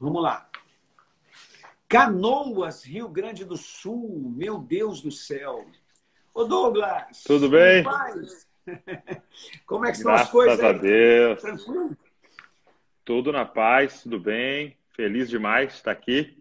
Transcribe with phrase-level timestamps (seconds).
[0.00, 0.48] Vamos lá.
[1.88, 5.64] Canoas, Rio Grande do Sul, meu Deus do céu.
[6.34, 7.24] Ô Douglas.
[7.24, 7.82] Tudo bem?
[9.66, 10.58] Como é que são Graças as coisas?
[10.58, 11.40] Graças a Deus.
[11.40, 11.96] Tranquilo?
[13.04, 14.76] Tudo na paz, tudo bem.
[14.94, 16.36] Feliz demais de estar aqui.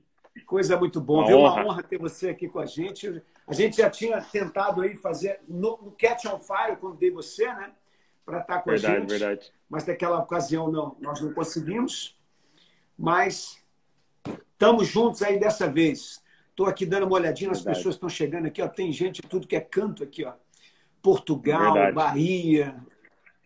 [0.45, 1.25] Coisa muito boa.
[1.25, 1.61] Uma, honra.
[1.61, 3.23] Uma honra ter você aqui com a gente.
[3.47, 7.47] A gente já tinha tentado aí fazer no, no Catch on Fire, quando dei você,
[7.47, 7.71] né?
[8.25, 9.09] Para estar com verdade, a gente.
[9.09, 9.53] Verdade, verdade.
[9.69, 12.16] Mas naquela ocasião não, nós não conseguimos
[12.97, 13.63] mas
[14.51, 16.23] estamos juntos aí dessa vez.
[16.49, 18.61] Estou aqui dando uma olhadinha nas pessoas que estão chegando aqui.
[18.61, 18.67] Ó.
[18.67, 20.25] Tem gente tudo que é canto aqui.
[20.25, 20.33] Ó.
[21.03, 21.95] Portugal, Verdade.
[21.95, 22.75] Bahia.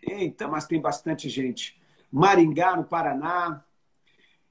[0.02, 1.80] Eita, mas tem bastante gente.
[2.10, 3.64] Maringá, no Paraná.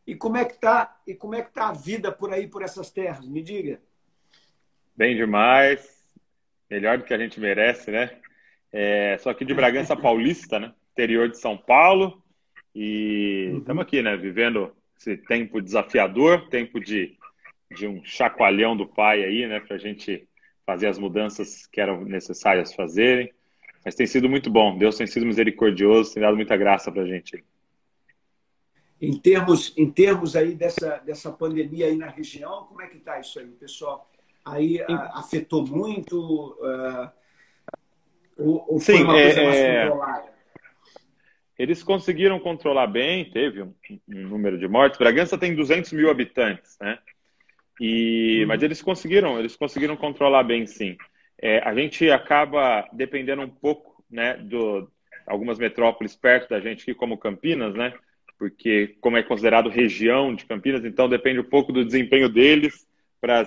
[0.06, 1.00] E como é que está?
[1.06, 3.26] E como é que tá a vida por aí, por essas terras?
[3.26, 3.80] Me diga.
[4.94, 5.88] Bem demais.
[6.68, 8.18] Melhor do que a gente merece, né?
[8.72, 10.74] É, só aqui de Bragança Paulista, né?
[10.92, 12.22] Interior de São Paulo.
[12.74, 13.80] E estamos uhum.
[13.80, 14.16] aqui, né?
[14.16, 17.16] Vivendo esse tempo desafiador, tempo de,
[17.74, 20.28] de um chacoalhão do pai aí, né, para a gente
[20.66, 23.32] fazer as mudanças que eram necessárias fazerem.
[23.82, 24.76] Mas tem sido muito bom.
[24.76, 27.42] Deus tem sido misericordioso, tem dado muita graça para a gente.
[29.00, 33.18] Em termos, em termos aí dessa, dessa pandemia aí na região, como é que está
[33.18, 34.10] isso aí, pessoal?
[34.44, 36.54] Aí a, afetou muito?
[36.60, 37.10] Uh,
[38.36, 39.88] ou, ou Sim, foi uma coisa é, mais é.
[39.88, 40.39] controlada?
[41.60, 43.74] Eles conseguiram controlar bem, teve um,
[44.08, 44.98] um, número de mortes.
[44.98, 46.98] Bragança tem 200 mil habitantes, né?
[47.78, 48.48] E, uhum.
[48.48, 50.96] Mas eles conseguiram, eles conseguiram controlar bem, sim.
[51.38, 54.90] É, a gente acaba dependendo um pouco, né, do
[55.26, 57.92] algumas metrópoles perto da gente aqui, como Campinas, né?
[58.38, 62.88] Porque como é considerado região de Campinas, então depende um pouco do desempenho deles
[63.20, 63.46] para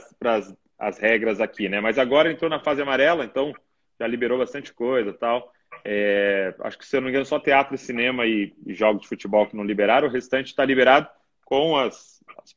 [0.78, 1.82] as regras aqui, né?
[1.82, 3.52] Mas agora entrou na fase amarela, então
[4.00, 5.52] já liberou bastante coisa, tal.
[5.86, 9.08] É, acho que, se eu não me engano, só teatro, cinema e, e jogos de
[9.08, 11.08] futebol que não liberaram, o restante está liberado
[11.46, 12.54] com as, as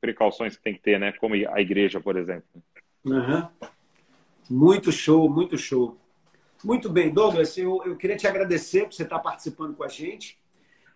[0.00, 1.12] precauções que tem que ter, né?
[1.12, 2.62] Como a igreja, por exemplo.
[3.04, 3.48] Uhum.
[4.48, 5.98] Muito show, muito show.
[6.64, 10.38] Muito bem, Douglas, eu, eu queria te agradecer por você estar participando com a gente.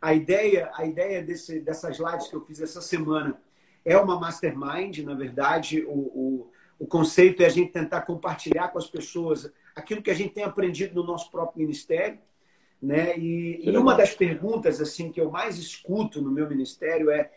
[0.00, 3.40] A ideia, a ideia desse, dessas lives que eu fiz essa semana
[3.84, 5.84] é uma mastermind, na verdade.
[5.84, 6.50] O, o,
[6.80, 10.44] o conceito é a gente tentar compartilhar com as pessoas aquilo que a gente tem
[10.44, 12.18] aprendido no nosso próprio ministério.
[12.80, 13.16] Né?
[13.16, 17.30] E, e uma das perguntas assim que eu mais escuto no meu ministério é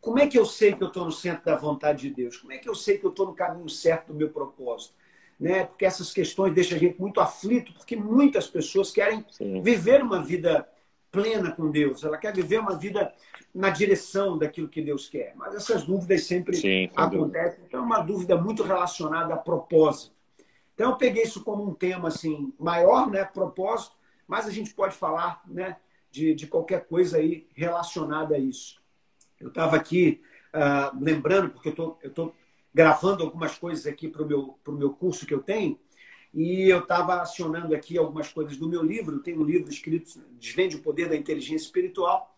[0.00, 2.36] como é que eu sei que eu estou no centro da vontade de Deus?
[2.36, 4.94] Como é que eu sei que eu estou no caminho certo do meu propósito?
[5.38, 5.64] Né?
[5.64, 9.60] Porque essas questões deixam a gente muito aflito, porque muitas pessoas querem Sim.
[9.60, 10.68] viver uma vida
[11.10, 13.12] plena com Deus, ela quer viver uma vida
[13.54, 15.32] na direção daquilo que Deus quer.
[15.34, 17.64] Mas essas dúvidas sempre Sim, acontecem.
[17.66, 20.14] Então, é uma dúvida muito relacionada a propósito.
[20.76, 23.96] Então, eu peguei isso como um tema assim maior, né, propósito,
[24.28, 25.78] mas a gente pode falar né,
[26.10, 28.78] de, de qualquer coisa aí relacionada a isso.
[29.40, 30.20] Eu estava aqui
[30.52, 32.34] uh, lembrando, porque eu estou
[32.74, 35.80] gravando algumas coisas aqui para o meu, meu curso que eu tenho,
[36.34, 39.16] e eu estava acionando aqui algumas coisas do meu livro.
[39.16, 42.36] Eu tenho um livro escrito Desvende o Poder da Inteligência Espiritual,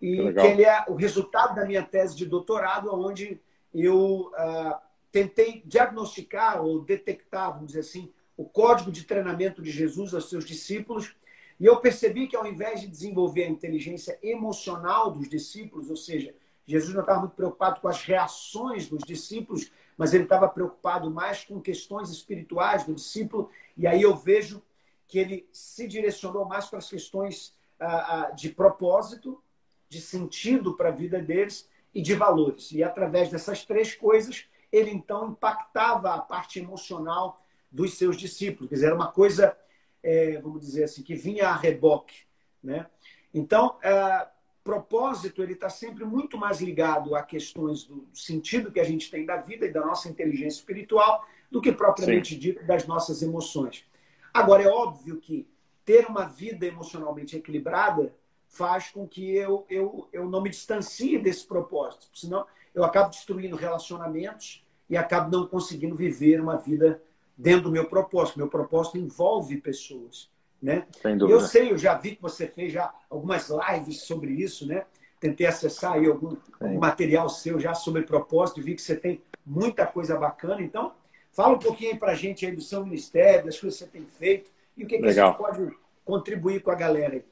[0.00, 3.38] e que, que ele é o resultado da minha tese de doutorado, onde
[3.74, 10.14] eu uh, tentei diagnosticar ou detectar, vamos dizer assim, o código de treinamento de Jesus
[10.14, 11.16] aos seus discípulos.
[11.58, 16.34] E eu percebi que ao invés de desenvolver a inteligência emocional dos discípulos, ou seja,
[16.64, 21.44] Jesus não estava muito preocupado com as reações dos discípulos, mas ele estava preocupado mais
[21.44, 23.50] com questões espirituais do discípulo.
[23.76, 24.62] E aí eu vejo
[25.08, 29.42] que ele se direcionou mais para as questões ah, ah, de propósito,
[29.88, 32.70] de sentido para a vida deles e de valores.
[32.70, 38.68] E através dessas três coisas, ele então impactava a parte emocional dos seus discípulos.
[38.68, 39.56] Quer dizer, era uma coisa,
[40.02, 42.22] é, vamos dizer assim, que vinha a reboque.
[42.62, 42.86] Né?
[43.32, 44.28] Então, é,
[44.68, 49.24] propósito ele está sempre muito mais ligado a questões do sentido que a gente tem
[49.24, 52.40] da vida e da nossa inteligência espiritual do que propriamente Sim.
[52.40, 53.86] dito das nossas emoções.
[54.32, 55.48] Agora, é óbvio que
[55.84, 58.14] ter uma vida emocionalmente equilibrada
[58.46, 62.46] faz com que eu, eu, eu não me distancie desse propósito, senão
[62.78, 67.02] eu acabo destruindo relacionamentos e acabo não conseguindo viver uma vida
[67.36, 68.38] dentro do meu propósito.
[68.38, 70.30] Meu propósito envolve pessoas,
[70.60, 70.86] né?
[71.02, 71.38] Sem dúvida.
[71.38, 74.84] Eu sei, eu já vi que você fez já algumas lives sobre isso, né?
[75.20, 79.86] tentei acessar aí algum, algum material seu já sobre propósito, vi que você tem muita
[79.86, 80.62] coisa bacana.
[80.62, 80.92] Então,
[81.32, 83.90] fala um pouquinho aí para a gente aí do seu ministério, das coisas que você
[83.90, 87.24] tem feito e o que, que gente pode contribuir com a galera aí.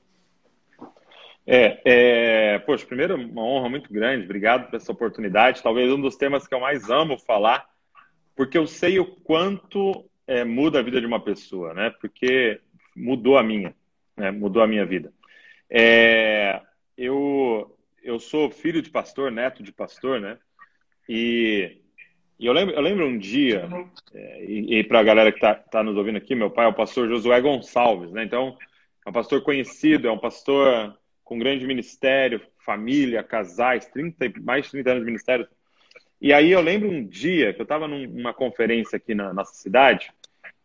[1.47, 5.63] É, é, poxa, primeiro, uma honra muito grande, obrigado por essa oportunidade.
[5.63, 7.69] Talvez um dos temas que eu mais amo falar,
[8.35, 11.91] porque eu sei o quanto é, muda a vida de uma pessoa, né?
[12.01, 12.61] Porque
[12.97, 13.73] mudou a minha,
[14.17, 14.33] né?
[14.33, 15.13] Mudou a minha vida.
[15.71, 16.61] É,
[16.99, 20.39] eu, eu sou filho de pastor, neto de pastor, né?
[21.09, 21.79] E,
[22.41, 23.69] e eu, lembro, eu lembro um dia,
[24.13, 26.69] é, e, e para a galera que está tá nos ouvindo aqui, meu pai é
[26.69, 28.25] o pastor Josué Gonçalves, né?
[28.25, 28.59] Então,
[29.05, 34.71] é um pastor conhecido, é um pastor com grande ministério, família, casais, 30, mais de
[34.71, 35.49] 30 anos de ministério.
[36.21, 40.11] E aí eu lembro um dia que eu estava numa conferência aqui na nossa cidade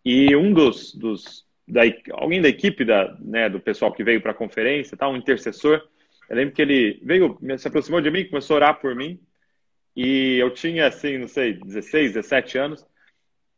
[0.06, 1.82] e um dos, dos da,
[2.12, 5.82] alguém da equipe da, né, do pessoal que veio para a conferência, tá, um intercessor,
[6.30, 9.20] eu lembro que ele veio, se aproximou de mim, começou a orar por mim
[9.96, 12.86] e eu tinha assim, não sei, 16, 17 anos.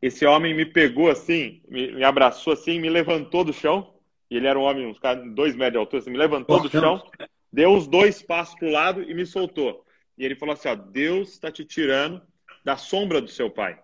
[0.02, 3.93] Esse homem me pegou assim, me, me abraçou assim, me levantou do chão
[4.34, 5.00] e ele era um homem, uns
[5.36, 7.08] dois metros de altura, assim, me levantou do chão,
[7.52, 9.86] deu os dois passos para o lado e me soltou.
[10.18, 12.20] E ele falou assim: ó, Deus está te tirando
[12.66, 13.80] da sombra do seu pai.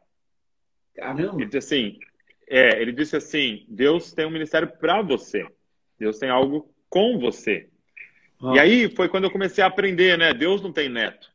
[0.95, 1.35] Caramba!
[1.35, 1.99] Ele disse assim:
[2.49, 5.45] é, ele disse assim: Deus tem um ministério para você.
[5.99, 7.69] Deus tem algo com você.
[8.41, 8.55] Ah.
[8.55, 10.33] E aí foi quando eu comecei a aprender, né?
[10.33, 11.31] Deus não tem neto,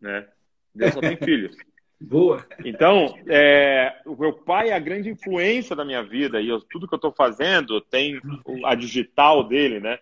[0.00, 0.28] né?
[0.72, 1.56] Deus só tem filhos.
[2.00, 2.46] Boa.
[2.64, 6.88] Então, é, o meu pai é a grande influência da minha vida e eu, tudo
[6.88, 8.18] que eu estou fazendo tem
[8.64, 9.98] a digital dele, né?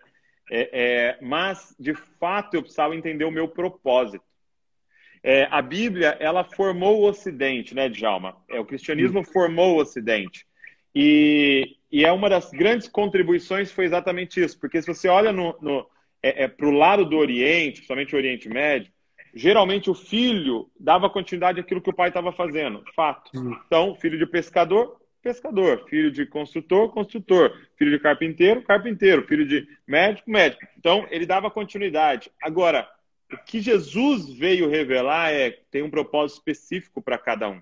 [0.49, 4.23] É, é, mas, de fato, eu precisava entender o meu propósito.
[5.21, 8.37] É, a Bíblia, ela formou o Ocidente, né, Djalma?
[8.49, 10.47] É, o cristianismo formou o Ocidente.
[10.95, 14.57] E, e é uma das grandes contribuições foi exatamente isso.
[14.57, 15.85] Porque se você olha no, no
[16.23, 18.91] é, é para o lado do Oriente, principalmente o Oriente Médio,
[19.33, 23.31] geralmente o filho dava continuidade àquilo que o pai estava fazendo, fato.
[23.65, 29.67] Então, filho de pescador, pescador, filho de construtor, construtor, filho de carpinteiro, carpinteiro, filho de
[29.87, 30.65] médico, médico.
[30.77, 32.31] Então, ele dava continuidade.
[32.41, 32.89] Agora,
[33.31, 37.61] o que Jesus veio revelar é tem um propósito específico para cada um.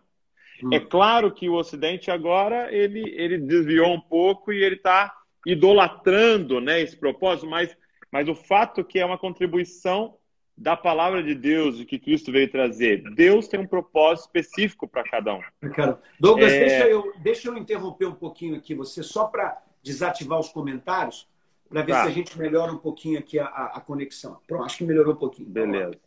[0.64, 0.74] Hum.
[0.74, 5.14] É claro que o Ocidente agora ele, ele desviou um pouco e ele está
[5.46, 7.76] idolatrando né, esse propósito, mas,
[8.12, 10.18] mas o fato que é uma contribuição
[10.58, 13.04] da palavra de Deus, o que Cristo veio trazer.
[13.14, 15.42] Deus tem um propósito específico para cada um.
[15.74, 16.60] Cara, Douglas, é...
[16.60, 21.28] deixa, eu, deixa eu interromper um pouquinho aqui você, só para desativar os comentários,
[21.70, 22.04] para ver tá.
[22.04, 24.40] se a gente melhora um pouquinho aqui a, a, conexão.
[24.48, 25.48] Pronto, acho que melhorou um pouquinho.
[25.48, 26.00] Beleza.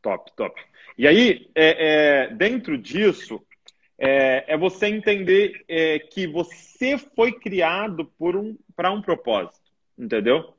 [0.00, 0.58] Top, top.
[0.96, 3.42] E aí, é, é, dentro disso,
[3.98, 9.60] é, é você entender é, que você foi criado por um, para um propósito,
[9.98, 10.54] entendeu?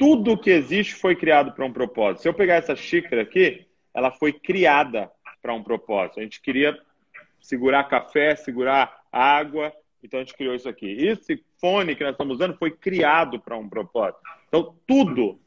[0.00, 2.22] Tudo que existe foi criado para um propósito.
[2.22, 5.12] Se eu pegar essa xícara aqui, ela foi criada
[5.42, 6.20] para um propósito.
[6.20, 6.80] A gente queria
[7.38, 9.70] segurar café, segurar água,
[10.02, 10.86] então a gente criou isso aqui.
[10.90, 14.22] Esse fone que nós estamos usando foi criado para um propósito.
[14.48, 15.38] Então tudo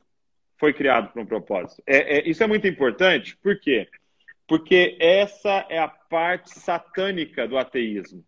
[0.60, 1.82] foi criado para um propósito.
[1.88, 3.90] É, é, isso é muito importante, por quê?
[4.48, 8.24] Porque essa é a parte satânica do ateísmo.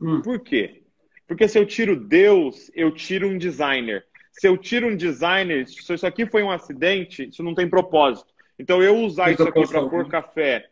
[0.00, 0.22] Hum.
[0.22, 0.84] Por quê?
[1.26, 4.06] Porque se eu tiro Deus, eu tiro um designer
[4.38, 8.28] se eu tiro um designer, se isso aqui foi um acidente, isso não tem propósito.
[8.58, 10.68] Então, eu usar isso aqui para pôr café,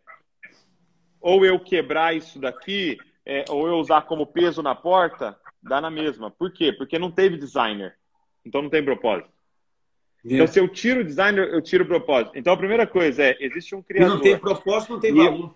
[1.20, 5.90] ou eu quebrar isso daqui, é, ou eu usar como peso na porta, dá na
[5.90, 6.30] mesma.
[6.30, 6.72] Por quê?
[6.72, 7.96] Porque não teve designer.
[8.44, 9.30] Então, não tem propósito.
[10.22, 12.32] Então, se eu tiro o designer, eu tiro o propósito.
[12.36, 14.10] Então, a primeira coisa é, existe um criador.
[14.10, 15.54] E não tem propósito, não tem valor.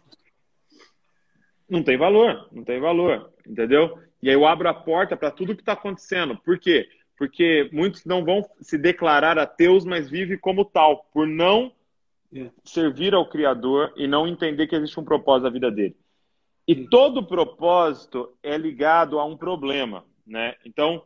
[1.69, 3.99] Não tem valor, não tem valor, entendeu?
[4.23, 6.37] E aí eu abro a porta para tudo que está acontecendo.
[6.39, 6.89] Por quê?
[7.19, 11.73] Porque muitos não vão se declarar ateus, mas vivem como tal, por não
[12.33, 12.49] é.
[12.65, 15.97] servir ao Criador e não entender que existe um propósito na vida dele.
[16.67, 20.55] E todo propósito é ligado a um problema, né?
[20.65, 21.03] Então,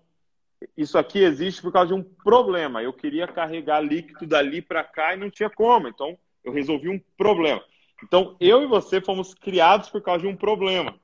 [0.76, 2.83] isso aqui existe por causa de um problema.
[2.83, 5.88] Eu queria carregar líquido dali para cá e não tinha como.
[5.88, 7.62] Então, eu resolvi um problema.
[8.02, 10.95] Então, eu e você fomos criados por causa de um problema.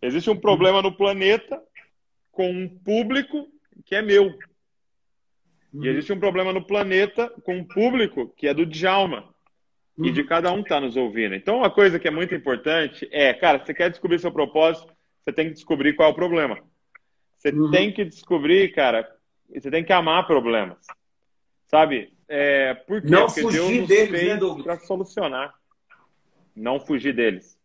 [0.00, 1.62] Existe um problema no planeta
[2.32, 3.46] com um público
[3.84, 4.26] que é meu.
[5.72, 5.84] Uhum.
[5.84, 9.34] E existe um problema no planeta com um público que é do Djalma.
[9.96, 10.06] Uhum.
[10.06, 11.34] E de cada um que está nos ouvindo.
[11.34, 14.92] Então, uma coisa que é muito importante é, cara, você quer descobrir seu propósito,
[15.24, 16.58] você tem que descobrir qual é o problema.
[17.38, 17.70] Você uhum.
[17.70, 19.08] tem que descobrir, cara,
[19.48, 20.78] você tem que amar problemas.
[21.66, 22.12] Sabe?
[22.28, 23.08] É, por quê?
[23.08, 25.54] Não Porque fugir Deus nos deles, fez né, para solucionar.
[26.54, 27.58] Não fugir deles.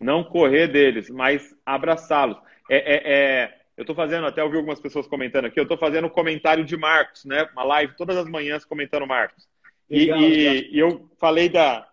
[0.00, 2.38] Não correr deles, mas abraçá-los.
[2.70, 6.08] É, é, é, eu estou fazendo, até ouvi algumas pessoas comentando aqui, eu estou fazendo
[6.08, 7.48] um comentário de Marcos, né?
[7.52, 9.48] Uma live todas as manhãs comentando Marcos.
[9.88, 10.54] Legal, e, legal.
[10.72, 11.88] e, eu falei da,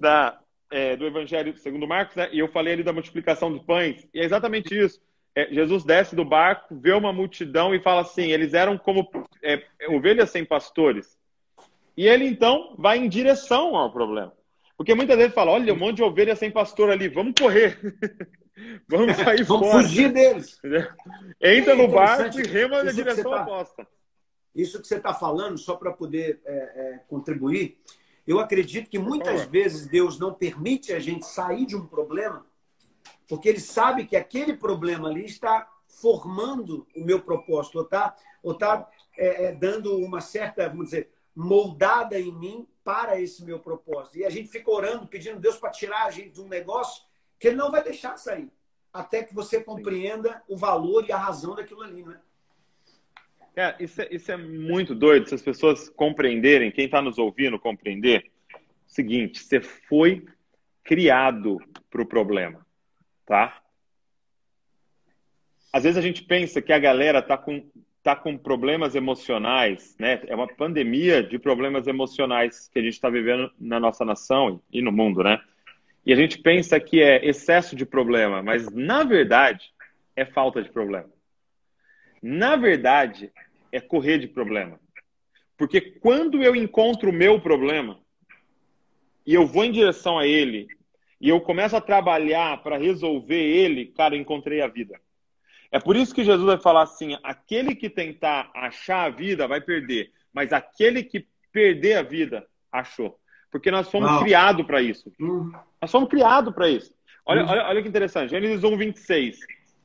[0.00, 0.40] da,
[0.70, 2.30] é, do Evangelho segundo Marcos, né?
[2.32, 4.08] E eu falei ali da multiplicação dos pães.
[4.14, 4.98] E é exatamente isso.
[5.34, 9.06] É, Jesus desce do barco, vê uma multidão e fala assim: eles eram como
[9.44, 11.18] é, ovelhas sem pastores.
[11.94, 14.32] E ele então vai em direção ao problema.
[14.76, 17.78] Porque muitas vezes fala: olha, um monte de ovelhas sem pastor ali, vamos correr.
[18.88, 19.82] vamos sair vamos fora.
[19.82, 20.60] fugir deles.
[21.40, 23.86] Entra no barco e rema na direção tá, oposta.
[24.54, 27.78] Isso que você está falando, só para poder é, é, contribuir,
[28.26, 32.44] eu acredito que muitas vezes Deus não permite a gente sair de um problema,
[33.28, 38.54] porque Ele sabe que aquele problema ali está formando o meu propósito, ou está ou
[38.54, 44.16] tá, é, é, dando uma certa, vamos dizer, moldada em mim para esse meu propósito.
[44.16, 47.02] E a gente fica orando, pedindo Deus para tirar a gente de um negócio
[47.36, 48.48] que Ele não vai deixar sair,
[48.92, 52.20] até que você compreenda o valor e a razão daquilo ali, não é?
[53.56, 57.58] É, isso, é, isso é muito doido, se as pessoas compreenderem, quem está nos ouvindo
[57.58, 58.30] compreender,
[58.86, 60.24] seguinte, você foi
[60.84, 61.58] criado
[61.90, 62.64] para o problema,
[63.26, 63.60] tá?
[65.72, 67.68] Às vezes a gente pensa que a galera tá com,
[68.06, 70.22] tá com problemas emocionais, né?
[70.28, 74.80] É uma pandemia de problemas emocionais que a gente está vivendo na nossa nação e
[74.80, 75.42] no mundo, né?
[76.04, 79.72] E a gente pensa que é excesso de problema, mas na verdade
[80.14, 81.10] é falta de problema.
[82.22, 83.32] Na verdade,
[83.72, 84.78] é correr de problema.
[85.56, 87.98] Porque quando eu encontro o meu problema
[89.26, 90.68] e eu vou em direção a ele
[91.20, 95.00] e eu começo a trabalhar para resolver ele, cara, encontrei a vida.
[95.70, 99.60] É por isso que Jesus vai falar assim: aquele que tentar achar a vida vai
[99.60, 103.18] perder, mas aquele que perder a vida achou.
[103.50, 105.12] Porque nós fomos criados para isso.
[105.18, 105.52] Uhum.
[105.80, 106.94] Nós fomos criados para isso.
[107.24, 107.50] Olha, uhum.
[107.50, 108.30] olha, olha que interessante.
[108.30, 109.38] Gênesis 1, 26.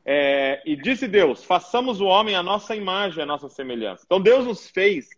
[0.06, 4.04] É, e disse Deus: façamos o homem a nossa imagem, a nossa semelhança.
[4.06, 5.10] Então Deus nos fez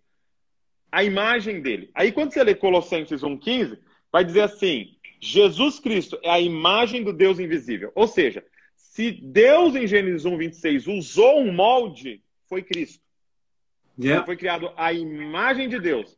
[0.91, 1.89] a imagem dele.
[1.96, 3.79] Aí quando você lê Colossenses 1,15,
[4.12, 7.91] vai dizer assim: Jesus Cristo é a imagem do Deus invisível.
[7.96, 8.43] Ou seja,
[8.93, 13.03] se Deus em Gênesis 1,26 usou um molde, foi Cristo.
[14.00, 14.23] Yeah.
[14.23, 16.15] Foi criado a imagem de Deus.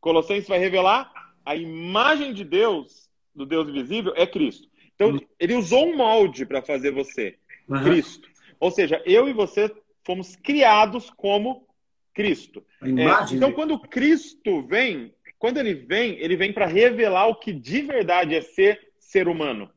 [0.00, 1.12] Colossenses vai revelar
[1.44, 4.66] a imagem de Deus, do Deus invisível, é Cristo.
[4.94, 5.20] Então, uhum.
[5.38, 7.36] ele usou um molde para fazer você
[7.68, 7.84] uhum.
[7.84, 8.26] Cristo.
[8.58, 9.70] Ou seja, eu e você
[10.02, 11.68] fomos criados como
[12.14, 12.64] Cristo.
[12.82, 17.82] É, então, quando Cristo vem, quando ele vem, ele vem para revelar o que de
[17.82, 19.70] verdade é ser ser humano.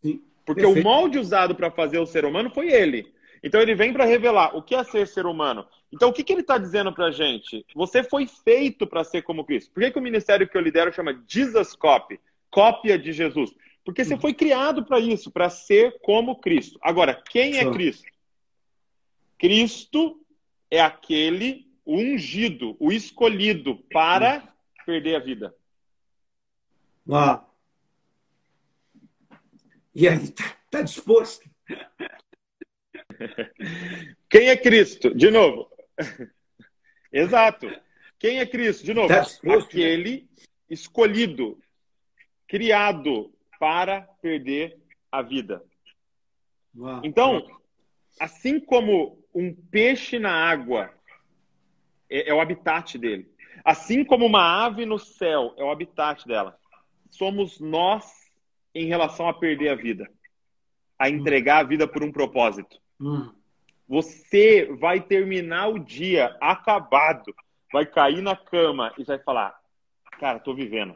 [0.00, 0.22] Sim.
[0.44, 0.86] Porque Perfeito.
[0.86, 3.12] o molde usado para fazer o ser humano foi ele.
[3.42, 5.66] Então ele vem para revelar o que é ser ser humano.
[5.92, 7.64] Então o que, que ele está dizendo para a gente?
[7.74, 9.72] Você foi feito para ser como Cristo.
[9.72, 12.20] Por que, que o ministério que eu lidero chama Jesus Copy?
[12.50, 13.54] Cópia de Jesus.
[13.84, 16.78] Porque você foi criado para isso, para ser como Cristo.
[16.82, 18.06] Agora, quem é Cristo?
[19.38, 20.20] Cristo
[20.70, 24.54] é aquele ungido, o escolhido para
[24.84, 25.54] perder a vida.
[27.08, 27.49] Uau.
[30.00, 31.46] E aí, tá, tá disposto?
[34.30, 35.14] Quem é Cristo?
[35.14, 35.70] De novo.
[37.12, 37.70] Exato.
[38.18, 38.82] Quem é Cristo?
[38.82, 39.08] De novo.
[39.08, 40.46] Tá disposto, aquele né?
[40.70, 41.60] escolhido,
[42.48, 44.80] criado para perder
[45.12, 45.62] a vida.
[46.74, 47.62] Uau, então, uau.
[48.18, 50.94] assim como um peixe na água
[52.08, 53.30] é, é, o habitat dele,
[53.62, 56.58] assim como uma ave no céu é o habitat dela,
[57.10, 58.19] somos nós
[58.74, 60.10] em relação a perder a vida,
[60.98, 62.78] a entregar a vida por um propósito.
[63.00, 63.32] Hum.
[63.88, 67.34] Você vai terminar o dia acabado,
[67.72, 69.58] vai cair na cama e vai falar:
[70.18, 70.94] Cara, tô vivendo.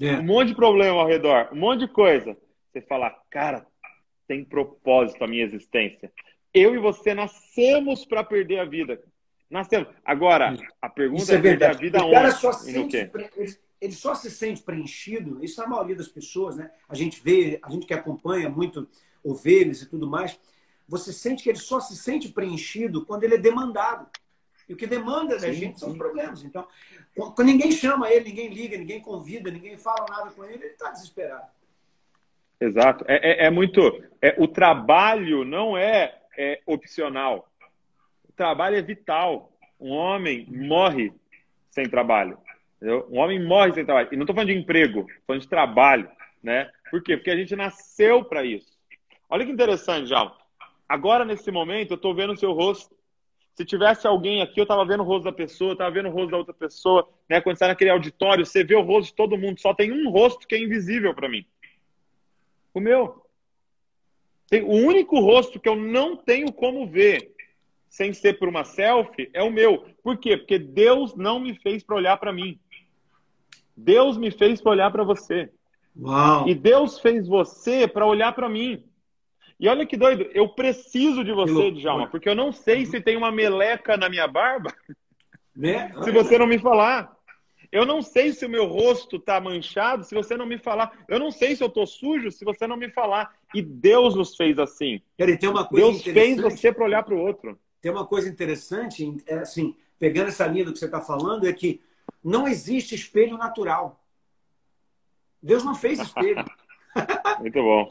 [0.00, 0.16] É.
[0.16, 2.36] Um monte de problema ao redor, um monte de coisa.
[2.72, 3.66] Você fala, cara,
[4.28, 6.12] tem propósito a minha existência.
[6.52, 9.00] Eu e você nascemos para perder a vida.
[9.48, 9.88] Nascemos.
[10.04, 13.10] Agora, a pergunta isso é, é perder a vida o cara Só sente,
[13.80, 16.70] ele, só se sente preenchido, isso é a maioria das pessoas, né?
[16.88, 18.88] A gente vê, a gente que acompanha muito
[19.22, 20.38] ovelhas e tudo mais,
[20.88, 24.08] você sente que ele só se sente preenchido quando ele é demandado.
[24.68, 26.42] E o que demanda da gente são os problemas.
[26.42, 26.66] Então,
[27.14, 30.90] quando ninguém chama ele, ninguém liga, ninguém convida, ninguém fala nada com ele, ele está
[30.90, 31.46] desesperado.
[32.60, 33.04] Exato.
[33.06, 33.80] É, é, é muito.
[34.20, 37.48] É, o trabalho não é, é opcional.
[38.28, 39.52] O trabalho é vital.
[39.78, 41.12] Um homem morre
[41.70, 42.38] sem trabalho.
[42.76, 43.06] Entendeu?
[43.10, 44.08] Um homem morre sem trabalho.
[44.12, 46.10] E não estou falando de emprego, estou falando de trabalho.
[46.42, 46.70] Né?
[46.90, 47.16] Por quê?
[47.16, 48.76] Porque a gente nasceu para isso.
[49.28, 50.32] Olha que interessante, João.
[50.88, 52.94] Agora, nesse momento, eu estou vendo o seu rosto.
[53.54, 56.30] Se tivesse alguém aqui, eu estava vendo o rosto da pessoa, estava vendo o rosto
[56.30, 57.08] da outra pessoa.
[57.28, 57.40] Né?
[57.40, 59.60] Quando você está naquele auditório, você vê o rosto de todo mundo.
[59.60, 61.44] Só tem um rosto que é invisível para mim.
[62.72, 63.24] O meu.
[64.48, 67.34] Tem o único rosto que eu não tenho como ver
[67.88, 69.86] sem ser por uma selfie, é o meu.
[70.02, 70.36] Por quê?
[70.36, 72.60] Porque Deus não me fez para olhar para mim.
[73.76, 75.50] Deus me fez para olhar para você.
[75.98, 76.48] Uau.
[76.48, 78.84] E Deus fez você para olhar para mim.
[79.58, 83.16] E olha que doido, eu preciso de você, Djalma, porque eu não sei se tem
[83.16, 84.70] uma meleca na minha barba
[85.54, 85.94] Né?
[86.02, 87.16] se você não me falar.
[87.72, 90.92] Eu não sei se o meu rosto está manchado se você não me falar.
[91.08, 93.34] Eu não sei se eu estou sujo se você não me falar.
[93.54, 95.00] E Deus nos fez assim.
[95.38, 97.58] Tem uma coisa Deus fez você para olhar para o outro.
[97.80, 101.52] Tem uma coisa interessante, é, assim, pegando essa linha do que você está falando, é
[101.52, 101.80] que
[102.26, 104.04] não existe espelho natural.
[105.40, 106.44] Deus não fez espelho.
[107.38, 107.88] Muito bom.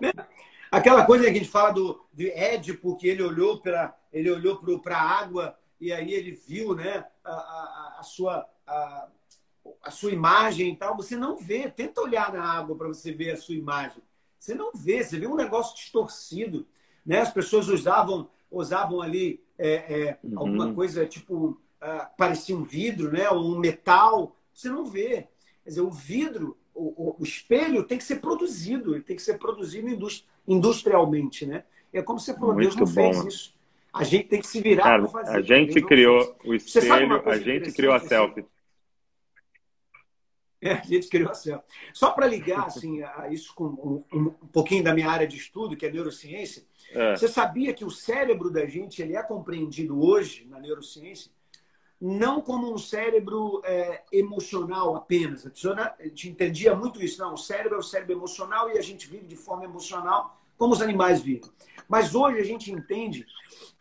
[0.70, 4.60] Aquela coisa que a gente fala do de Édipo, que ele olhou para ele olhou
[4.82, 9.08] para a água e aí ele viu, né, a, a, a sua a,
[9.84, 10.98] a, sua imagem e tal.
[10.98, 11.70] Você não vê.
[11.70, 14.04] Tenta olhar na água para você ver a sua imagem.
[14.38, 15.02] Você não vê.
[15.02, 16.68] Você vê um negócio distorcido,
[17.06, 17.22] né?
[17.22, 20.40] As pessoas usavam usavam ali é, é, Uhum.
[20.40, 24.36] alguma coisa tipo ah, parecia um vidro, né, ou um metal.
[24.54, 25.28] Você não vê.
[25.64, 28.96] Quer dizer, o vidro, o, o- o espelho tem que ser produzido.
[28.96, 31.64] Ele tem que ser produzido indus- industrialmente, né?
[31.94, 33.28] É como você falou, Deus não fez bom.
[33.28, 33.56] isso.
[33.94, 35.38] A gente tem que se virar Cara, para fazer.
[35.38, 36.38] a gente criou fez.
[36.44, 38.08] o espelho, a gente criou a assim?
[38.10, 38.46] selfie.
[40.62, 41.66] É, a gente criou a selfie.
[41.94, 45.38] Só para ligar assim, a isso com um, um- um pouquinho da minha área de
[45.38, 47.16] estudo, que é neurociência, É.
[47.16, 51.32] você sabia que o cérebro da gente ele é compreendido hoje na neurociência
[52.00, 55.46] não como um cérebro é, emocional apenas.
[55.46, 57.22] A pessoa né, gente entendia muito isso.
[57.22, 60.74] Não, o cérebro é o cérebro emocional e a gente vive de forma emocional como
[60.74, 61.50] os animais vivem.
[61.88, 63.26] Mas hoje a gente entende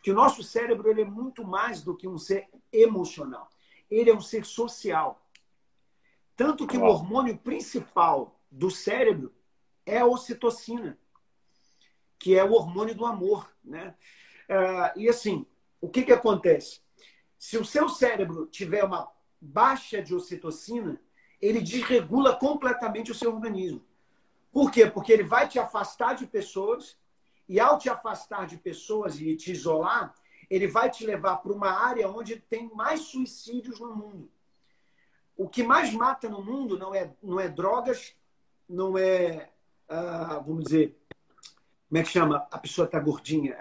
[0.03, 3.49] que o nosso cérebro ele é muito mais do que um ser emocional.
[3.89, 5.21] Ele é um ser social.
[6.35, 9.33] Tanto que o hormônio principal do cérebro
[9.85, 10.97] é a ocitocina,
[12.19, 13.49] que é o hormônio do amor.
[13.63, 13.95] Né?
[14.49, 15.45] Ah, e assim,
[15.79, 16.81] o que, que acontece?
[17.45, 19.07] Se o seu cérebro tiver uma
[19.39, 20.99] baixa de ocitocina,
[21.39, 23.85] ele desregula completamente o seu organismo.
[24.51, 24.87] Por quê?
[24.87, 26.97] Porque ele vai te afastar de pessoas,
[27.47, 30.15] e ao te afastar de pessoas e te isolar,
[30.49, 34.27] ele vai te levar para uma área onde tem mais suicídios no mundo.
[35.37, 38.15] O que mais mata no mundo não é, não é drogas,
[38.67, 39.51] não é,
[39.87, 40.99] ah, vamos dizer,
[41.87, 42.47] como é que chama?
[42.49, 43.55] A pessoa está gordinha.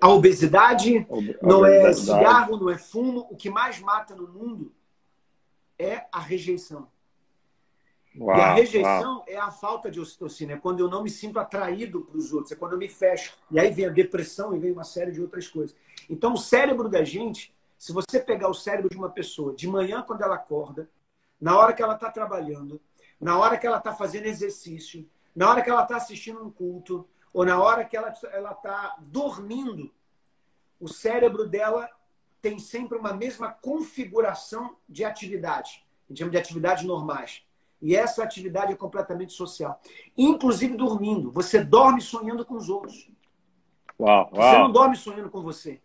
[0.00, 1.06] A obesidade,
[1.42, 3.26] não é cigarro, não é fumo.
[3.30, 4.72] O que mais mata no mundo
[5.78, 6.88] é a rejeição.
[8.18, 8.56] Uau, e a uau.
[8.56, 12.32] rejeição é a falta de ocitocina, é quando eu não me sinto atraído para os
[12.32, 13.36] outros, é quando eu me fecho.
[13.50, 15.76] E aí vem a depressão e vem uma série de outras coisas.
[16.08, 20.02] Então, o cérebro da gente, se você pegar o cérebro de uma pessoa de manhã,
[20.02, 20.90] quando ela acorda,
[21.40, 22.80] na hora que ela está trabalhando,
[23.20, 27.06] na hora que ela está fazendo exercício, na hora que ela está assistindo um culto,
[27.32, 29.92] ou na hora que ela está dormindo,
[30.80, 31.88] o cérebro dela
[32.42, 35.84] tem sempre uma mesma configuração de atividade.
[36.06, 37.42] A gente chama de atividades normais.
[37.82, 39.80] E essa atividade é completamente social.
[40.16, 41.30] Inclusive dormindo.
[41.30, 43.08] Você dorme sonhando com os outros.
[43.98, 44.72] Uau, Você não uau.
[44.72, 45.80] dorme sonhando com você.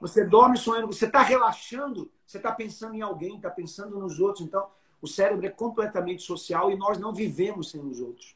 [0.00, 0.86] Você dorme sonhando.
[0.86, 4.44] Você está relaxando, você está pensando em alguém, está pensando nos outros.
[4.46, 4.66] Então,
[5.00, 8.34] o cérebro é completamente social e nós não vivemos sem os outros.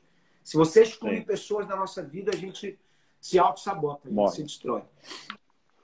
[0.49, 1.25] Se você excluir Sim.
[1.25, 2.79] pessoas da nossa vida, a gente
[3.21, 4.81] se auto-sabota, se destrói.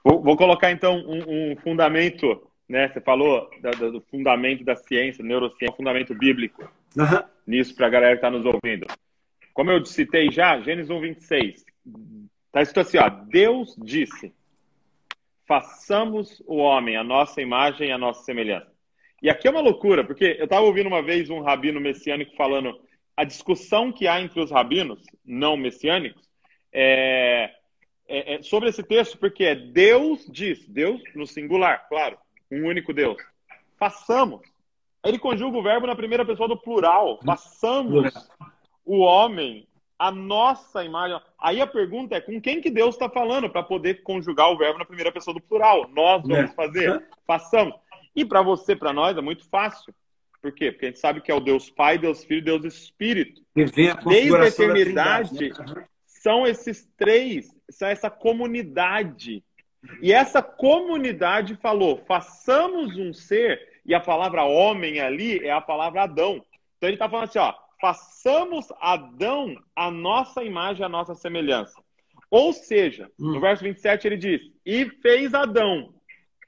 [0.03, 2.87] Vou, vou colocar então um, um fundamento, né?
[2.87, 7.23] Você falou da- da- do fundamento da ciência, neurociência, um fundamento bíblico Aham.
[7.45, 8.87] nisso para a galera que está nos ouvindo.
[9.53, 11.63] Como eu citei já, Gênesis 1, 26.
[12.47, 13.07] Está escrito assim, ó.
[13.07, 14.33] Deus disse,
[15.47, 18.73] façamos o homem a nossa imagem e a nossa semelhança.
[19.21, 22.79] E aqui é uma loucura, porque eu estava ouvindo uma vez um rabino messiânico falando
[23.17, 26.23] a discussão que há entre os rabinos não messiânicos
[26.73, 27.51] é,
[28.07, 32.17] é- é sobre esse texto, porque é Deus diz, Deus no singular, claro,
[32.51, 33.17] um único Deus.
[33.77, 34.41] Façamos.
[35.03, 37.19] Aí Ele conjuga o verbo na primeira pessoa do plural.
[37.25, 38.11] Façamos
[38.83, 41.19] o homem a nossa imagem.
[41.39, 44.79] Aí a pergunta é com quem que Deus está falando para poder conjugar o verbo
[44.79, 45.87] na primeira pessoa do plural?
[45.93, 46.53] Nós vamos É.
[46.53, 47.07] fazer.
[47.25, 47.75] Façamos.
[48.15, 49.93] E para você, para nós, é muito fácil.
[50.45, 50.71] Por quê?
[50.71, 53.41] Porque a gente sabe que é o Deus Pai, Deus Filho, Deus Espírito.
[53.55, 55.87] Desde a eternidade, né?
[56.05, 59.43] são esses três, são essa comunidade.
[60.03, 66.03] E essa comunidade falou: façamos um ser, e a palavra homem ali é a palavra
[66.03, 66.45] Adão.
[66.77, 71.81] Então ele está falando assim: ó, façamos Adão a nossa imagem, a nossa semelhança.
[72.29, 73.39] Ou seja, no Hum.
[73.39, 75.95] verso 27 ele diz: e fez Adão,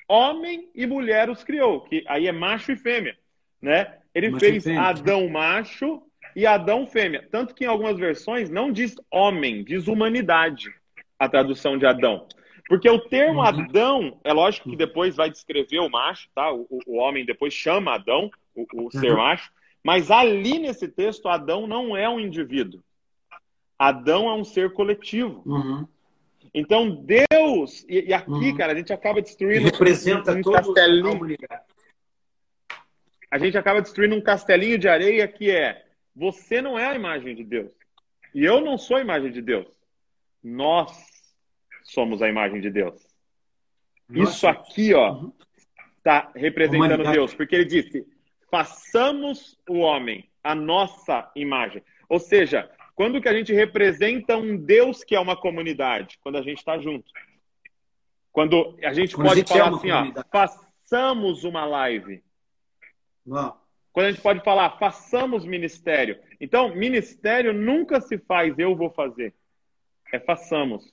[0.08, 3.18] homem e mulher os criou, que aí é macho e fêmea,
[3.62, 3.98] né?
[4.14, 4.66] Ele fez.
[4.68, 6.02] Adão macho
[6.36, 7.28] e Adão fêmea.
[7.32, 10.74] Tanto que em algumas versões não diz homem, diz humanidade,
[11.20, 12.28] a tradução de Adão.
[12.68, 13.46] Porque o termo uhum.
[13.46, 16.52] Adão, é lógico que depois vai descrever o macho, tá?
[16.52, 18.92] O, o homem depois chama Adão, o, o uhum.
[18.92, 19.52] ser macho,
[19.84, 22.82] mas ali nesse texto, Adão não é um indivíduo.
[23.80, 25.42] Adão é um ser coletivo.
[25.46, 25.88] Uhum.
[26.54, 28.58] Então, Deus, e, e aqui, uhum.
[28.58, 29.66] cara, a gente acaba destruindo.
[29.66, 31.38] Representa um, um castelinho.
[31.50, 31.60] A
[33.38, 35.86] gente acaba destruindo um castelinho de areia que é:
[36.16, 37.72] você não é a imagem de Deus.
[38.34, 39.68] E eu não sou a imagem de Deus.
[40.44, 40.92] Nós
[41.84, 43.06] somos a imagem de Deus.
[44.10, 44.32] Nossa.
[44.32, 45.30] Isso aqui, ó,
[45.98, 46.42] está uhum.
[46.42, 47.12] representando.
[47.12, 48.06] Deus, porque ele disse:
[48.50, 51.84] façamos o homem a nossa imagem.
[52.08, 56.18] Ou seja, quando que a gente representa um Deus que é uma comunidade?
[56.22, 57.12] Quando a gente está junto.
[58.32, 62.24] Quando a gente Quando pode a gente falar assim, ó, façamos uma live.
[63.28, 63.58] Não.
[63.92, 66.18] Quando a gente pode falar, façamos ministério.
[66.40, 69.34] Então, ministério nunca se faz, eu vou fazer.
[70.14, 70.90] É façamos.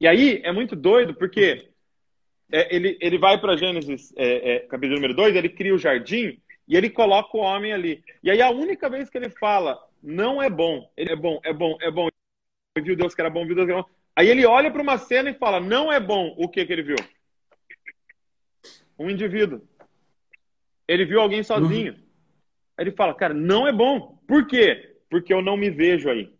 [0.00, 1.70] E aí é muito doido, porque
[2.52, 6.40] é, ele, ele vai para Gênesis, é, é, capítulo número 2, ele cria o jardim
[6.68, 8.04] e ele coloca o homem ali.
[8.22, 11.52] E aí a única vez que ele fala, não é bom, ele é bom, é
[11.52, 12.08] bom, é bom.
[12.76, 13.88] Viu Deus que era bom, viu Deus que era bom.
[14.16, 16.34] Aí ele olha para uma cena e fala, não é bom.
[16.36, 16.96] O que que ele viu?
[18.98, 19.62] Um indivíduo.
[20.86, 21.92] Ele viu alguém sozinho.
[21.94, 22.04] Uhum.
[22.76, 24.18] Aí ele fala, cara, não é bom.
[24.26, 24.96] Por quê?
[25.08, 26.32] Porque eu não me vejo aí.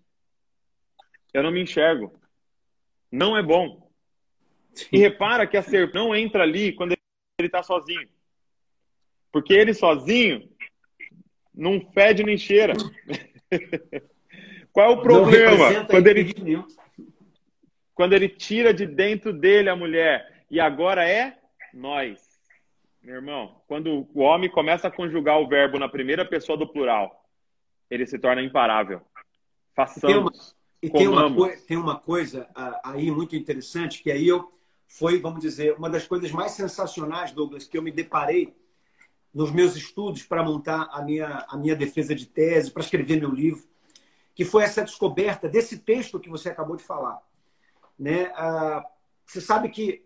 [1.33, 2.13] Eu não me enxergo.
[3.11, 3.91] Não é bom.
[4.93, 6.93] E repara que a serpente não entra ali quando
[7.39, 8.09] ele está sozinho.
[9.31, 10.49] Porque ele sozinho
[11.55, 12.75] não fede nem cheira.
[14.73, 15.85] Qual é o problema?
[15.87, 16.35] Quando ele,
[17.95, 20.45] quando ele tira de dentro dele a mulher.
[20.51, 21.39] E agora é
[21.73, 22.24] nós.
[23.05, 27.23] Meu irmão, quando o homem começa a conjugar o verbo na primeira pessoa do plural,
[27.91, 29.03] ele se torna imparável.
[29.77, 30.57] Façamos.
[30.83, 32.49] E tem uma, e tem uma, tem uma coisa
[32.83, 34.51] aí muito interessante, que aí eu
[34.87, 38.57] foi, vamos dizer, uma das coisas mais sensacionais, Douglas, que eu me deparei
[39.35, 43.31] nos meus estudos para montar a minha, a minha defesa de tese, para escrever meu
[43.31, 43.65] livro,
[44.35, 47.21] que foi essa descoberta desse texto que você acabou de falar.
[47.99, 48.33] Né?
[48.35, 48.83] Ah,
[49.27, 50.03] você sabe que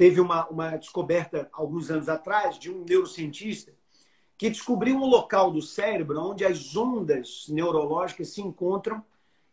[0.00, 3.74] teve uma, uma descoberta alguns anos atrás de um neurocientista
[4.38, 9.04] que descobriu um local do cérebro onde as ondas neurológicas se encontram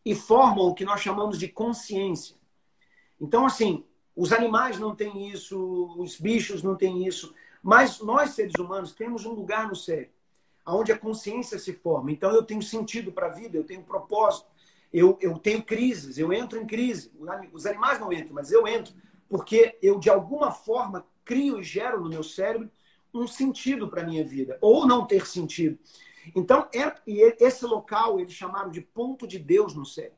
[0.06, 2.38] e formam o que nós chamamos de consciência.
[3.20, 3.84] Então, assim,
[4.16, 9.26] os animais não têm isso, os bichos não têm isso, mas nós, seres humanos, temos
[9.26, 10.14] um lugar no cérebro,
[10.66, 12.10] onde a consciência se forma.
[12.10, 14.48] Então, eu tenho sentido para a vida, eu tenho propósito,
[14.94, 17.12] eu, eu tenho crises, eu entro em crise.
[17.52, 18.96] Os animais não entram, mas eu entro,
[19.30, 22.70] porque eu, de alguma forma, crio e gero no meu cérebro
[23.14, 25.78] um sentido para a minha vida, ou não ter sentido.
[26.36, 30.18] Então, é, e esse local eles chamaram de ponto de Deus no cérebro.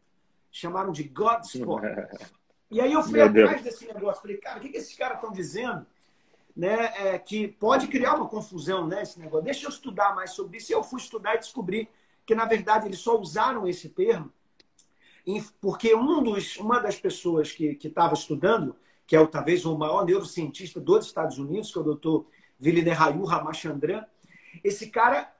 [0.51, 1.83] Chamaram de God's Spot.
[2.71, 3.63] E aí eu fui Meu atrás Deus.
[3.63, 4.21] desse negócio.
[4.21, 5.87] Falei, cara, o que, que esses caras estão dizendo?
[6.55, 9.45] né, é, que pode criar uma confusão, né, esse negócio.
[9.45, 10.71] Deixa eu estudar mais sobre isso.
[10.71, 11.87] E eu fui estudar e descobri
[12.25, 14.31] que, na verdade, eles só usaram esse termo
[15.61, 18.75] porque um dos, uma das pessoas que estava estudando,
[19.09, 22.27] que é talvez o maior neurocientista dos Estados Unidos, que é o doutor
[22.59, 24.05] Vilinayahu Ramachandran,
[24.63, 25.33] esse cara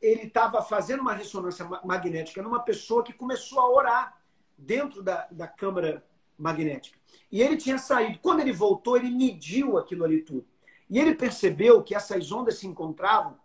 [0.00, 4.22] ele estava fazendo uma ressonância magnética numa pessoa que começou a orar
[4.56, 6.06] dentro da, da câmara
[6.38, 6.96] magnética.
[7.32, 8.20] E ele tinha saído.
[8.20, 10.46] Quando ele voltou, ele mediu aquilo ali tudo.
[10.88, 13.36] E ele percebeu que essas ondas se encontravam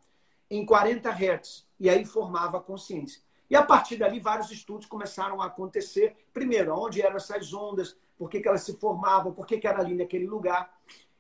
[0.48, 3.20] em 40 Hz, e aí formava a consciência.
[3.50, 6.16] E a partir dali, vários estudos começaram a acontecer.
[6.32, 9.80] Primeiro, onde eram essas ondas, por que, que elas se formavam, por que, que era
[9.80, 10.72] ali naquele lugar.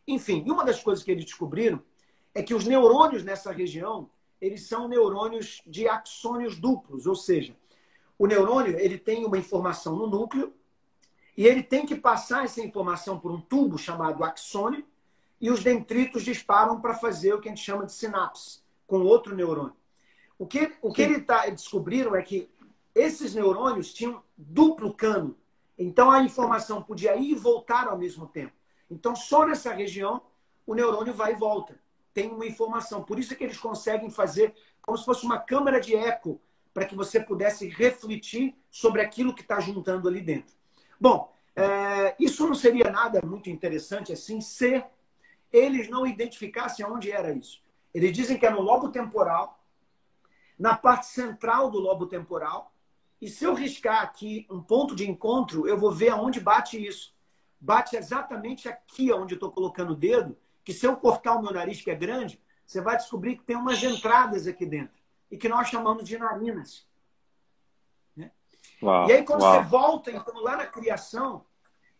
[0.08, 1.82] Enfim, e uma das coisas que eles descobriram
[2.32, 4.08] é que os neurônios nessa região,
[4.40, 7.58] eles são neurônios de axônios duplos, ou seja,
[8.20, 10.54] o neurônio ele tem uma informação no núcleo
[11.36, 14.86] e ele tem que passar essa informação por um tubo chamado axônio,
[15.42, 19.36] e os dendritos disparam para fazer o que a gente chama de sinapse, com outro
[19.36, 19.76] neurônio.
[20.38, 22.48] O que, o que ele tá, descobriram é que
[22.94, 25.36] esses neurônios tinham duplo cano.
[25.84, 28.54] Então a informação podia ir e voltar ao mesmo tempo.
[28.89, 30.22] Então só nessa região
[30.65, 31.80] o neurônio vai e volta.
[32.13, 33.04] Tem uma informação.
[33.04, 36.39] Por isso é que eles conseguem fazer como se fosse uma câmara de eco
[36.74, 40.56] para que você pudesse refletir sobre aquilo que está juntando ali dentro.
[41.00, 44.84] Bom, é, isso não seria nada muito interessante assim se
[45.52, 47.62] eles não identificassem onde era isso.
[47.94, 49.60] Eles dizem que é no lobo temporal,
[50.58, 52.71] na parte central do lobo temporal.
[53.22, 57.14] E se eu riscar aqui um ponto de encontro, eu vou ver aonde bate isso.
[57.60, 61.54] Bate exatamente aqui onde eu estou colocando o dedo, que se eu cortar o meu
[61.54, 65.00] nariz, que é grande, você vai descobrir que tem umas entradas aqui dentro.
[65.30, 66.88] E que nós chamamos de narinas.
[68.16, 68.32] Né?
[68.82, 69.54] Uau, e aí, quando uau.
[69.54, 71.46] você volta, então, lá na criação,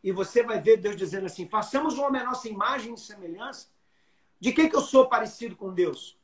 [0.04, 3.70] e você vai ver Deus dizendo assim: façamos um homem nossa imagem e semelhança.
[4.40, 6.20] De que, que eu sou parecido com Deus?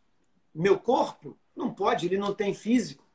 [0.54, 1.38] Meu corpo?
[1.56, 3.07] Não pode, ele não tem físico.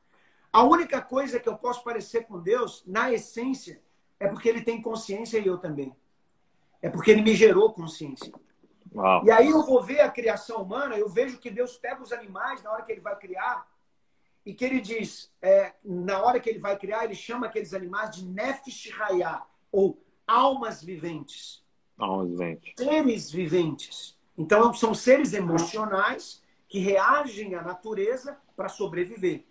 [0.53, 3.81] A única coisa que eu posso parecer com Deus, na essência,
[4.19, 5.95] é porque ele tem consciência e eu também.
[6.79, 8.31] É porque ele me gerou consciência.
[8.93, 9.25] Uau.
[9.25, 12.61] E aí eu vou ver a criação humana, eu vejo que Deus pega os animais
[12.61, 13.67] na hora que ele vai criar
[14.45, 18.15] e que ele diz, é, na hora que ele vai criar, ele chama aqueles animais
[18.15, 21.63] de Nefesh Hayah, ou almas viventes.
[21.97, 22.73] Almas viventes.
[22.77, 24.17] Seres viventes.
[24.37, 29.45] Então, são seres emocionais que reagem à natureza para sobreviver.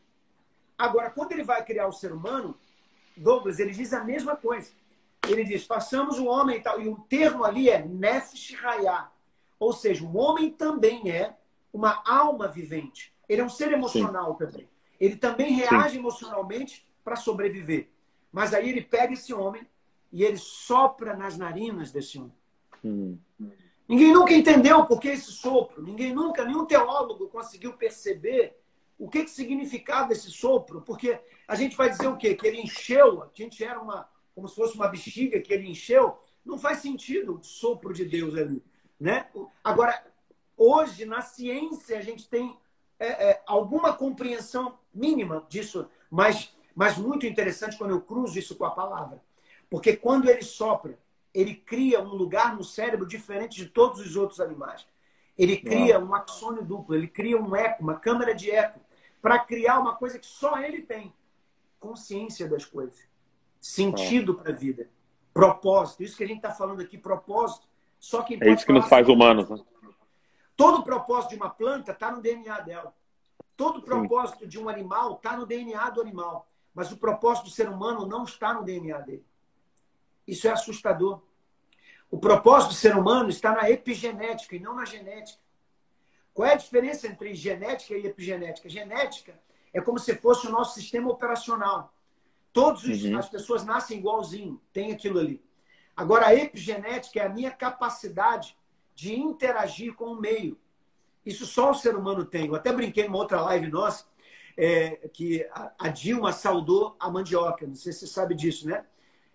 [0.82, 2.58] Agora, quando ele vai criar o ser humano,
[3.16, 4.72] Douglas, ele diz a mesma coisa.
[5.28, 6.80] Ele diz, façamos o homem e tal.
[6.80, 9.12] E o termo ali é Nefesh Hayah.
[9.60, 11.36] Ou seja, o homem também é
[11.72, 13.14] uma alma vivente.
[13.28, 14.44] Ele é um ser emocional Sim.
[14.44, 14.68] também.
[14.98, 15.98] Ele também reage Sim.
[16.00, 17.88] emocionalmente para sobreviver.
[18.32, 19.64] Mas aí ele pega esse homem
[20.10, 22.34] e ele sopra nas narinas desse homem.
[22.84, 23.16] Hum.
[23.86, 25.80] Ninguém nunca entendeu por que esse sopro.
[25.80, 28.60] Ninguém nunca, nenhum teólogo conseguiu perceber
[29.02, 30.80] o que, que significava desse sopro.
[30.80, 32.36] Porque a gente vai dizer o quê?
[32.36, 36.16] Que ele encheu, a gente era uma, como se fosse uma bexiga que ele encheu.
[36.44, 38.62] Não faz sentido o sopro de Deus ali.
[39.00, 39.26] Né?
[39.64, 40.06] Agora,
[40.56, 42.56] hoje, na ciência, a gente tem
[42.96, 48.64] é, é, alguma compreensão mínima disso, mas, mas muito interessante quando eu cruzo isso com
[48.64, 49.20] a palavra.
[49.68, 50.96] Porque quando ele sopra,
[51.34, 54.86] ele cria um lugar no cérebro diferente de todos os outros animais.
[55.36, 58.78] Ele cria um axônio duplo, ele cria um eco, uma câmara de eco,
[59.22, 61.14] para criar uma coisa que só ele tem:
[61.78, 63.08] consciência das coisas,
[63.60, 64.90] sentido para a vida,
[65.32, 66.02] propósito.
[66.02, 67.66] Isso que a gente está falando aqui, propósito.
[67.98, 69.48] Só quem é isso que nos faz humanos.
[69.48, 69.58] Né?
[70.56, 72.92] Todo propósito de uma planta está no DNA dela.
[73.56, 74.48] Todo propósito Sim.
[74.48, 76.48] de um animal está no DNA do animal.
[76.74, 79.24] Mas o propósito do ser humano não está no DNA dele.
[80.26, 81.22] Isso é assustador.
[82.10, 85.41] O propósito do ser humano está na epigenética e não na genética.
[86.34, 88.68] Qual é a diferença entre genética e epigenética?
[88.68, 89.38] Genética
[89.72, 91.94] é como se fosse o nosso sistema operacional.
[92.52, 93.18] Todas uhum.
[93.18, 95.42] as pessoas nascem igualzinho, tem aquilo ali.
[95.96, 98.56] Agora, a epigenética é a minha capacidade
[98.94, 100.58] de interagir com o meio.
[101.24, 102.46] Isso só o ser humano tem.
[102.46, 104.04] Eu até brinquei numa outra live nossa,
[104.56, 105.46] é, que
[105.78, 107.66] a, Dilma saudou a mandioca.
[107.66, 108.84] Não sei se você sabe disso, né?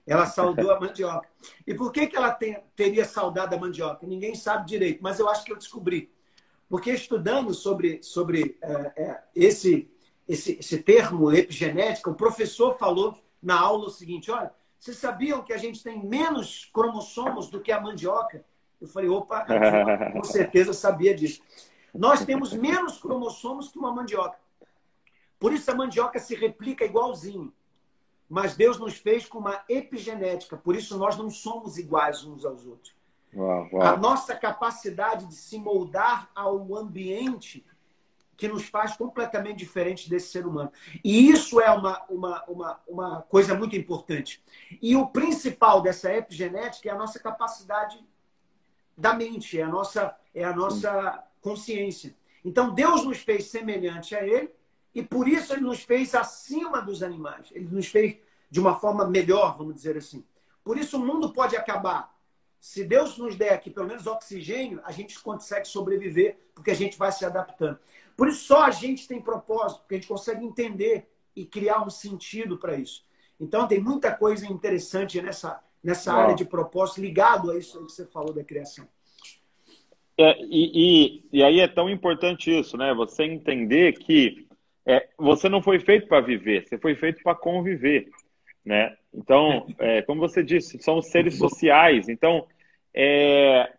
[0.06, 1.28] Ela saudou a mandioca.
[1.66, 4.06] E por que, que ela tem, teria saudado a mandioca?
[4.06, 6.12] Ninguém sabe direito, mas eu acho que eu descobri.
[6.70, 9.90] Porque estudando sobre, sobre é, é, esse,
[10.28, 15.54] esse, esse termo epigenética, o professor falou na aula o seguinte: olha, vocês sabiam que
[15.54, 18.46] a gente tem menos cromossomos do que a mandioca?
[18.80, 19.46] Eu falei, opa,
[20.14, 21.42] com certeza sabia disso.
[21.94, 24.38] Nós temos menos cromossomos que uma mandioca.
[25.40, 27.54] Por isso a mandioca se replica igualzinho.
[28.30, 32.66] Mas Deus nos fez com uma epigenética, por isso nós não somos iguais uns aos
[32.66, 32.94] outros.
[33.36, 33.82] Uau, uau.
[33.82, 37.66] A nossa capacidade de se moldar ao ambiente
[38.38, 40.72] que nos faz completamente diferente desse ser humano.
[41.04, 44.44] E isso é uma, uma, uma, uma coisa muito importante.
[44.80, 48.00] E o principal dessa epigenética é a nossa capacidade
[48.96, 52.16] da mente, é a nossa, é a nossa consciência.
[52.46, 54.52] Então, Deus nos fez semelhante a Ele
[54.94, 57.50] e por isso Ele nos fez acima dos animais.
[57.52, 58.18] Ele nos fez
[58.50, 60.24] de uma forma melhor, vamos dizer assim.
[60.64, 62.16] Por isso o mundo pode acabar.
[62.60, 66.98] Se Deus nos der aqui pelo menos oxigênio, a gente consegue sobreviver, porque a gente
[66.98, 67.80] vai se adaptando.
[68.16, 71.90] Por isso só a gente tem propósito, porque a gente consegue entender e criar um
[71.90, 73.06] sentido para isso.
[73.40, 78.06] Então tem muita coisa interessante nessa, nessa área de propósito ligado a isso que você
[78.06, 78.88] falou da criação.
[80.18, 82.92] É, e, e, e, aí é tão importante isso, né?
[82.96, 84.48] Você entender que
[84.84, 88.10] é, você não foi feito para viver, você foi feito para conviver,
[88.66, 88.98] né?
[89.18, 92.08] Então, é, como você disse, são seres sociais.
[92.08, 92.48] Então,
[92.94, 93.74] é,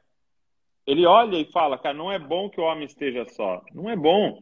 [0.85, 3.64] ele olha e fala, cara, não é bom que o homem esteja só.
[3.72, 4.40] Não é bom.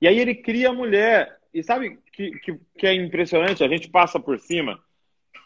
[0.00, 1.38] E aí ele cria a mulher.
[1.52, 3.62] E sabe que, que, que é impressionante?
[3.62, 4.82] A gente passa por cima.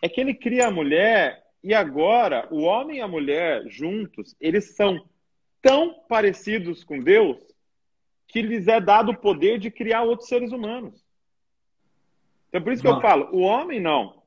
[0.01, 4.77] É que ele cria a mulher e agora o homem e a mulher juntos, eles
[4.77, 5.05] são
[5.61, 7.37] tão parecidos com Deus
[8.29, 11.05] que lhes é dado o poder de criar outros seres humanos.
[12.49, 12.97] Então, por isso que não.
[12.97, 14.18] eu falo, o homem não.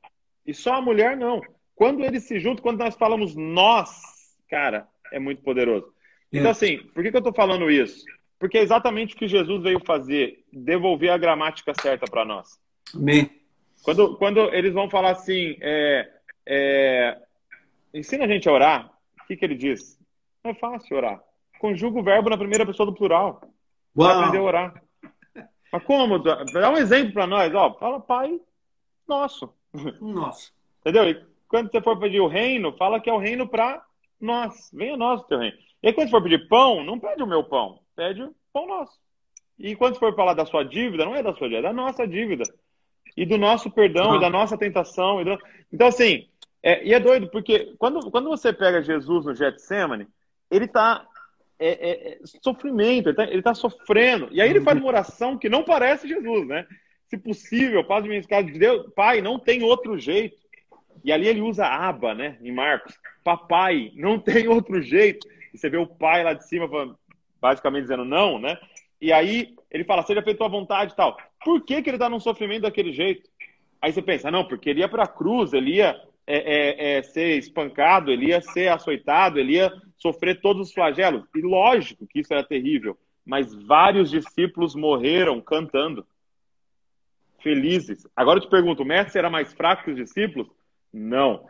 [0.45, 1.41] E só a mulher não.
[1.75, 3.89] Quando eles se juntam, quando nós falamos nós,
[4.49, 5.93] cara, é muito poderoso.
[6.31, 6.51] Então, é.
[6.51, 8.05] assim, por que, que eu estou falando isso?
[8.39, 12.59] Porque é exatamente o que Jesus veio fazer, devolver a gramática certa para nós.
[12.95, 13.29] Amém.
[13.83, 16.09] Quando, quando eles vão falar assim, é,
[16.45, 17.17] é,
[17.93, 19.99] ensina a gente a orar, o que, que ele diz?
[20.43, 21.21] É fácil orar.
[21.59, 23.41] Conjuga o verbo na primeira pessoa do plural.
[23.93, 24.83] Vai aprender a orar.
[25.71, 26.19] Mas como?
[26.19, 27.53] Dá um exemplo para nós.
[27.53, 28.39] Ó, fala Pai
[29.07, 29.53] Nosso.
[29.99, 30.53] Nosso.
[30.81, 31.29] Entendeu?
[31.47, 33.83] quando você for pedir o reino, fala que é o reino para
[34.19, 34.71] nós.
[34.73, 35.57] Venha nós o teu reino.
[35.83, 38.97] E quando você for pedir pão, não pede o meu pão, pede o pão nosso.
[39.59, 41.73] E quando você for falar da sua dívida, não é da sua dívida, é da
[41.73, 42.43] nossa dívida.
[43.17, 45.23] E do nosso perdão, e da nossa tentação.
[45.23, 45.37] Do...
[45.71, 46.29] Então, assim,
[46.63, 50.07] é, e é doido, porque quando, quando você pega Jesus no Getsemane,
[50.49, 51.05] ele está
[51.59, 54.29] é, é, é, sofrimento, ele está tá sofrendo.
[54.31, 56.65] E aí ele faz uma oração que não parece Jesus, né?
[57.11, 60.37] Se possível, paz de minha casa de Deus, Pai, não tem outro jeito.
[61.03, 62.37] E ali ele usa aba, né?
[62.41, 62.97] Em Marcos.
[63.21, 65.27] Papai, não tem outro jeito.
[65.53, 66.69] E você vê o pai lá de cima,
[67.41, 68.57] basicamente dizendo não, né?
[69.01, 71.17] E aí ele fala, seja feito a vontade e tal.
[71.43, 73.29] Por que, que ele está num sofrimento daquele jeito?
[73.81, 77.03] Aí você pensa, não, porque ele ia para a cruz, ele ia é, é, é,
[77.03, 81.25] ser espancado, ele ia ser açoitado, ele ia sofrer todos os flagelos.
[81.35, 86.05] E lógico que isso era terrível, mas vários discípulos morreram cantando,
[87.41, 88.07] felizes.
[88.15, 90.47] Agora eu te pergunto, o mestre era mais fraco que os discípulos?
[90.93, 91.45] Não.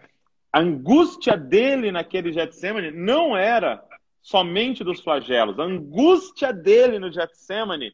[0.52, 3.84] A angústia dele naquele Getsemane não era
[4.22, 5.60] somente dos flagelos.
[5.60, 7.94] A angústia dele no Getsemane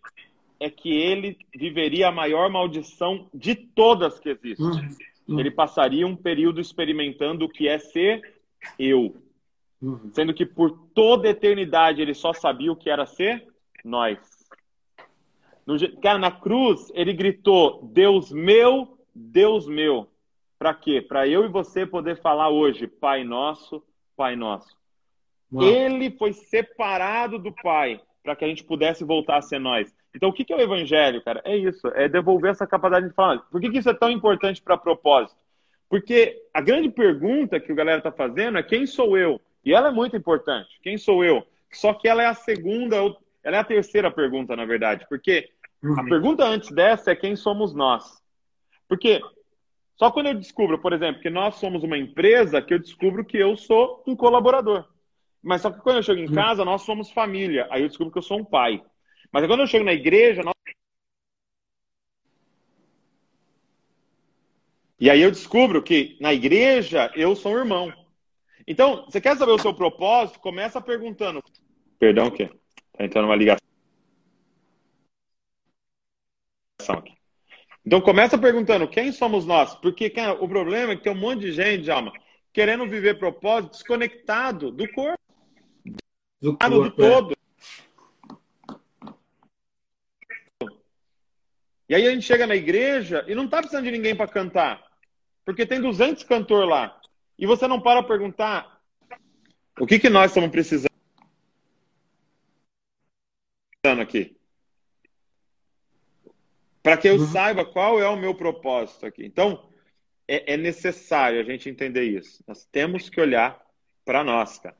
[0.60, 4.66] é que ele viveria a maior maldição de todas que existem.
[4.66, 4.90] Uhum.
[5.30, 5.40] uhum.
[5.40, 8.22] Ele passaria um período experimentando o que é ser
[8.78, 9.16] eu.
[9.82, 10.10] Uhum.
[10.12, 13.48] Sendo que por toda a eternidade ele só sabia o que era ser
[13.86, 14.18] nós.
[15.68, 20.08] No, cara, na cruz ele gritou: Deus meu, Deus meu.
[20.58, 21.02] Para quê?
[21.02, 23.84] Para eu e você poder falar hoje, Pai nosso,
[24.16, 24.76] Pai nosso.
[25.54, 25.64] Uau.
[25.64, 29.94] Ele foi separado do Pai para que a gente pudesse voltar a ser nós.
[30.14, 31.42] Então, o que é o Evangelho, cara?
[31.46, 33.38] É isso, é devolver essa capacidade de falar.
[33.52, 35.40] Por que isso é tão importante para propósito?
[35.88, 39.40] Porque a grande pergunta que o galera está fazendo é quem sou eu?
[39.64, 40.70] E ela é muito importante.
[40.82, 41.46] Quem sou eu?
[41.72, 42.98] Só que ela é a segunda,
[43.44, 45.06] ela é a terceira pergunta, na verdade.
[45.08, 45.50] Porque
[45.84, 46.00] uhum.
[46.00, 48.22] a pergunta antes dessa é quem somos nós?
[48.88, 49.22] Porque
[49.98, 53.38] só quando eu descubro, por exemplo, que nós somos uma empresa, que eu descubro que
[53.38, 54.88] eu sou um colaborador.
[55.42, 57.68] Mas só que quando eu chego em casa, nós somos família.
[57.72, 58.84] Aí eu descubro que eu sou um pai.
[59.32, 60.54] Mas quando eu chego na igreja, nós...
[65.00, 67.94] E aí eu descubro que na igreja eu sou um irmão.
[68.68, 70.40] Então, você quer saber o seu propósito?
[70.40, 71.44] Começa perguntando.
[71.98, 72.50] Perdão, o quê?
[72.94, 73.67] Tá entrando uma ligação
[76.96, 77.14] aqui.
[77.86, 81.42] Então começa perguntando quem somos nós, porque cara, o problema é que tem um monte
[81.42, 82.12] de gente, Alma,
[82.52, 85.18] querendo viver propósito desconectado do corpo
[86.42, 87.34] do, corpo, do todo.
[87.34, 87.38] É.
[91.90, 94.86] E aí a gente chega na igreja e não tá precisando de ninguém para cantar.
[95.46, 97.00] Porque tem 200 cantores lá.
[97.40, 98.82] E você não para perguntar
[99.80, 100.92] o que, que nós estamos precisando
[104.02, 104.37] aqui.
[106.88, 107.28] Para que eu uhum.
[107.28, 109.26] saiba qual é o meu propósito aqui.
[109.26, 109.62] Então,
[110.26, 112.42] é, é necessário a gente entender isso.
[112.48, 113.62] Nós temos que olhar
[114.06, 114.78] para nós, cara.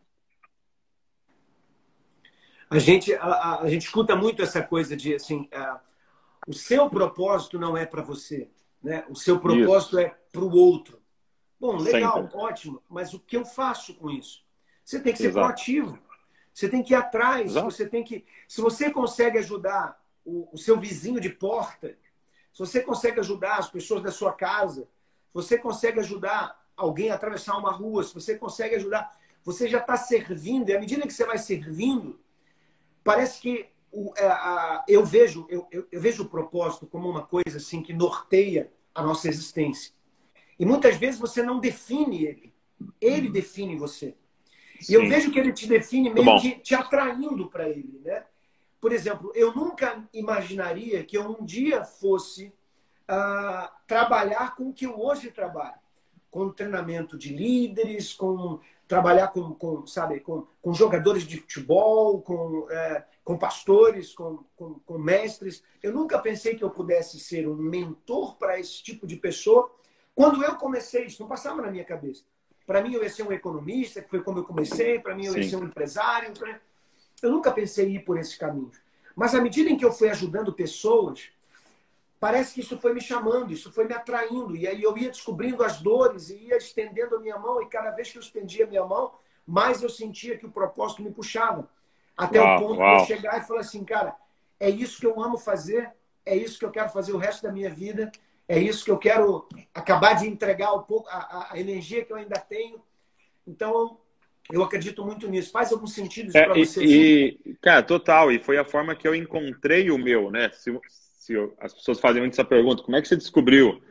[2.70, 5.80] A gente, a, a, gente escuta muito essa coisa de assim, uh,
[6.48, 8.50] o seu propósito não é para você,
[8.82, 9.04] né?
[9.10, 10.08] O seu propósito isso.
[10.08, 11.02] é para o outro.
[11.60, 12.38] Bom, legal, Sempre.
[12.38, 14.46] ótimo, mas o que eu faço com isso?
[14.82, 15.46] Você tem que ser Exato.
[15.46, 16.00] proativo.
[16.54, 17.52] Você tem que ir atrás.
[17.52, 17.70] Exato.
[17.70, 21.98] Você tem que, se você consegue ajudar o, o seu vizinho de porta,
[22.52, 27.16] se você consegue ajudar as pessoas da sua casa, se você consegue ajudar alguém a
[27.16, 30.70] atravessar uma rua, se você consegue ajudar, você já está servindo.
[30.70, 32.20] E à medida que você vai servindo,
[33.04, 37.26] parece que o, é, a, eu vejo eu, eu, eu, vejo o propósito como uma
[37.26, 39.94] coisa assim que norteia a nossa existência.
[40.60, 42.54] E muitas vezes você não define ele,
[43.00, 44.16] ele define você.
[44.82, 44.92] Sim.
[44.92, 48.26] E eu vejo que ele te define meio que te atraindo para ele, né?
[48.80, 52.54] Por exemplo, eu nunca imaginaria que eu um dia fosse
[53.10, 55.80] uh, trabalhar com o que eu hoje trabalho,
[56.30, 62.68] com treinamento de líderes, com trabalhar com, com sabe, com, com jogadores de futebol, com,
[62.72, 65.62] é, com pastores, com, com, com, mestres.
[65.84, 69.70] Eu nunca pensei que eu pudesse ser um mentor para esse tipo de pessoa.
[70.16, 72.24] Quando eu comecei, isso não passava na minha cabeça.
[72.66, 75.00] Para mim, eu ia ser um economista, que foi como eu comecei.
[75.00, 75.40] Para mim, eu Sim.
[75.40, 76.34] ia ser um empresário.
[77.22, 78.72] Eu nunca pensei em ir por esse caminho.
[79.16, 81.30] Mas à medida em que eu fui ajudando pessoas,
[82.20, 84.56] parece que isso foi me chamando, isso foi me atraindo.
[84.56, 87.62] E aí eu ia descobrindo as dores e ia estendendo a minha mão.
[87.62, 89.14] E cada vez que eu estendia a minha mão,
[89.46, 91.68] mais eu sentia que o propósito me puxava.
[92.16, 92.98] Até uau, o ponto uau.
[92.98, 94.16] de eu chegar e falar assim, cara,
[94.60, 95.92] é isso que eu amo fazer,
[96.26, 98.12] é isso que eu quero fazer o resto da minha vida,
[98.48, 102.18] é isso que eu quero acabar de entregar um pouco a, a energia que eu
[102.18, 102.82] ainda tenho.
[103.46, 104.00] Então,
[104.52, 105.52] eu acredito muito nisso.
[105.52, 106.84] Faz algum sentido isso é, para você?
[106.84, 108.32] E, e, cara, total.
[108.32, 110.50] E foi a forma que eu encontrei o meu, né?
[110.54, 113.82] Se, se eu, as pessoas fazem muito essa pergunta, como é que você descobriu?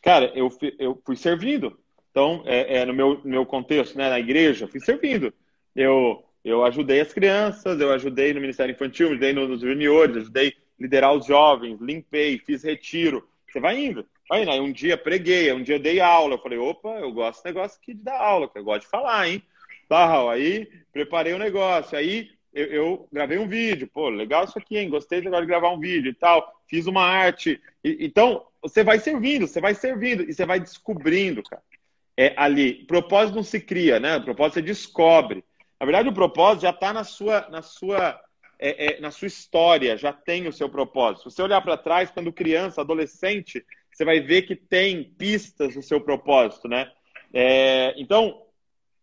[0.00, 0.48] Cara, eu,
[0.78, 1.78] eu fui servindo.
[2.10, 5.34] Então, é, é no meu, meu contexto, né, na igreja, fui servindo.
[5.74, 10.52] Eu, eu ajudei as crianças, eu ajudei no Ministério Infantil, ajudei nos juniores, ajudei a
[10.78, 13.26] liderar os jovens, limpei, fiz retiro.
[13.50, 14.06] Você vai indo.
[14.28, 14.50] Vai indo.
[14.52, 16.34] Aí um dia preguei, um dia dei aula.
[16.34, 18.88] Eu falei, opa, eu gosto desse negócio aqui de dar aula, que eu gosto de
[18.88, 19.42] falar, hein?
[19.88, 20.30] Tal.
[20.30, 21.96] Aí preparei o um negócio.
[21.96, 23.88] Aí eu, eu, gravei um vídeo.
[23.92, 24.88] Pô, legal isso aqui, hein?
[24.88, 26.60] Gostei de gravar um vídeo e tal.
[26.68, 27.60] Fiz uma arte.
[27.82, 31.62] E, então, você vai servindo, você vai servindo e você vai descobrindo, cara.
[32.16, 34.16] É ali, propósito não se cria, né?
[34.16, 35.44] O propósito você descobre.
[35.80, 38.20] Na verdade, o propósito já está na sua, na sua,
[38.58, 41.28] é, é, na sua história, já tem o seu propósito.
[41.28, 45.82] Se você olhar para trás, quando criança, adolescente, você vai ver que tem pistas do
[45.82, 46.90] seu propósito, né?
[47.32, 48.43] É, então,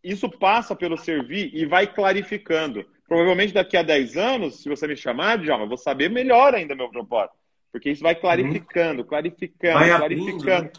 [0.03, 2.85] isso passa pelo servir e vai clarificando.
[3.07, 6.75] Provavelmente daqui a 10 anos, se você me chamar, Djalma, eu vou saber melhor ainda
[6.75, 7.35] meu propósito.
[7.71, 10.43] Porque isso vai clarificando, clarificando, vai clarificando.
[10.43, 10.71] Abrindo, né?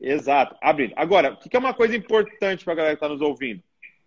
[0.00, 0.92] Exato, abrindo.
[0.96, 3.62] Agora, o que é uma coisa importante para a galera que está nos ouvindo?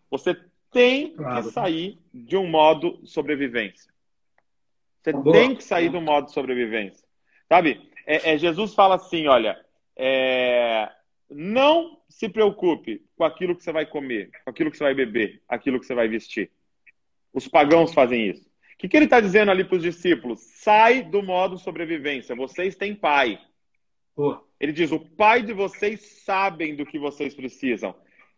[0.10, 0.38] Você
[0.72, 1.44] tem claro.
[1.44, 3.92] que sair de um modo sobrevivência.
[5.02, 5.34] Você Boa.
[5.34, 7.06] tem que sair do modo sobrevivência.
[7.48, 7.90] Sabe?
[8.06, 9.60] É, é, Jesus fala assim: olha,
[9.96, 10.90] é,
[11.30, 15.42] não se preocupe com aquilo que você vai comer, com aquilo que você vai beber,
[15.48, 16.52] aquilo que você vai vestir.
[17.34, 18.50] Os pagãos fazem isso.
[18.74, 20.40] O que, que ele está dizendo ali para os discípulos?
[20.40, 22.36] Sai do modo sobrevivência.
[22.36, 23.40] Vocês têm pai.
[24.16, 24.40] Pô.
[24.60, 27.94] Ele diz: o pai de vocês sabem do que vocês precisam.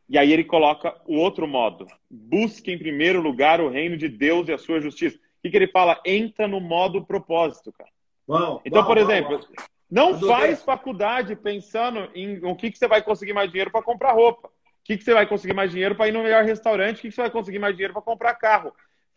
[0.09, 1.85] E aí ele coloca o outro modo.
[2.09, 5.15] Busque em primeiro lugar o reino de Deus e a sua justiça.
[5.15, 6.01] O que, que ele fala?
[6.05, 7.89] Entra no modo propósito, cara.
[8.27, 9.47] Uau, então, uau, por exemplo, uau,
[9.91, 14.13] não faz faculdade pensando em o que, que você vai conseguir mais dinheiro para comprar
[14.13, 14.47] roupa.
[14.47, 14.51] O
[14.83, 16.97] que, que você vai conseguir mais dinheiro para ir no melhor restaurante?
[16.97, 18.73] O que, que você vai conseguir mais dinheiro para comprar carro?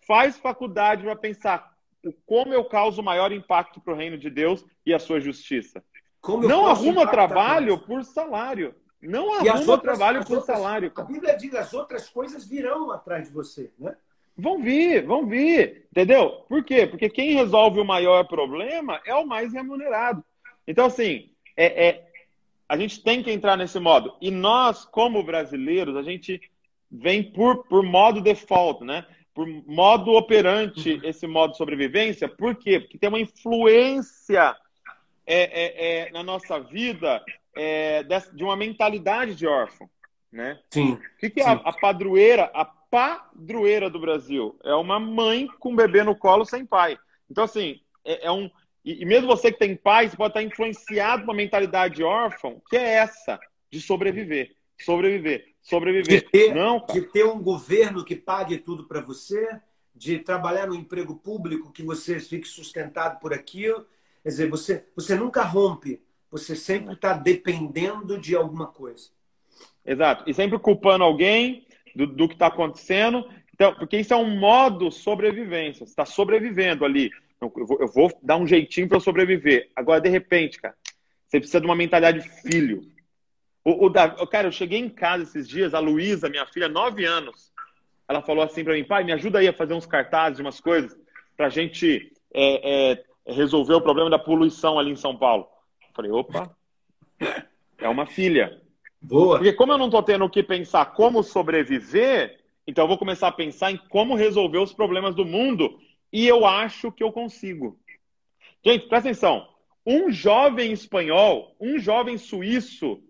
[0.06, 1.74] faz faculdade para pensar
[2.26, 5.82] como eu causo maior impacto para o reino de Deus e a sua justiça.
[6.42, 8.74] não arruma trabalho por salário.
[9.00, 10.92] Não arruma outras, trabalho por outras, salário.
[10.96, 13.96] A Bíblia diz as outras coisas virão atrás de você, né?
[14.36, 16.44] Vão vir, vão vir, entendeu?
[16.48, 16.86] Por quê?
[16.86, 20.24] Porque quem resolve o maior problema é o mais remunerado.
[20.66, 22.10] Então, assim, é, é,
[22.68, 24.14] a gente tem que entrar nesse modo.
[24.20, 26.40] E nós, como brasileiros, a gente
[26.90, 29.06] vem por, por modo default, né?
[29.34, 31.00] por modo operante uhum.
[31.02, 32.28] esse modo de sobrevivência.
[32.28, 32.78] Por quê?
[32.78, 34.56] Porque tem uma influência
[35.26, 37.22] é, é, é, na nossa vida
[37.56, 39.90] é, de uma mentalidade de órfão.
[40.32, 40.58] Né?
[40.70, 40.92] Sim.
[40.92, 42.50] O que, que é a, a, padroeira?
[42.54, 46.96] A padroeira do Brasil é uma mãe com um bebê no colo sem pai.
[47.28, 48.48] Então, assim, é, é um.
[48.84, 52.56] E, e, mesmo você que tem pai, você pode estar influenciado por uma mentalidade órfã,
[52.68, 54.54] que é essa, de sobreviver.
[54.78, 56.20] Sobreviver sobreviver.
[56.20, 59.48] De ter, não, de ter um governo que pague tudo para você,
[59.94, 63.86] de trabalhar no emprego público que você fique sustentado por aquilo.
[64.22, 69.10] Quer dizer, você, você nunca rompe, você sempre está dependendo de alguma coisa.
[69.84, 70.28] Exato.
[70.28, 73.28] E sempre culpando alguém do, do que está acontecendo.
[73.52, 75.86] Então, porque isso é um modo sobrevivência.
[75.86, 77.10] Você está sobrevivendo ali.
[77.40, 79.70] Eu vou, eu vou dar um jeitinho para eu sobreviver.
[79.76, 80.74] Agora, de repente, cara,
[81.26, 82.82] você precisa de uma mentalidade de filho.
[83.64, 87.04] O, o Davi, cara, eu cheguei em casa esses dias, a Luísa, minha filha, nove
[87.04, 87.52] anos,
[88.08, 90.96] ela falou assim para mim, pai, me ajuda aí a fazer uns cartazes, umas coisas,
[91.36, 95.48] para a gente é, é, resolver o problema da poluição ali em São Paulo.
[95.80, 96.54] Eu falei, opa,
[97.78, 98.60] é uma filha.
[99.00, 99.38] Boa.
[99.38, 103.32] Porque como eu não estou tendo que pensar como sobreviver, então eu vou começar a
[103.32, 105.78] pensar em como resolver os problemas do mundo
[106.14, 107.76] e eu acho que eu consigo.
[108.64, 109.48] Gente, presta atenção.
[109.84, 113.02] Um jovem espanhol, um jovem suíço,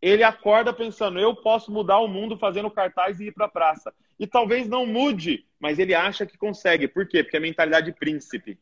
[0.00, 3.94] ele acorda pensando, eu posso mudar o mundo fazendo cartaz e ir para a praça.
[4.18, 6.86] E talvez não mude, mas ele acha que consegue.
[6.86, 7.24] Por quê?
[7.24, 8.58] Porque é mentalidade de príncipe.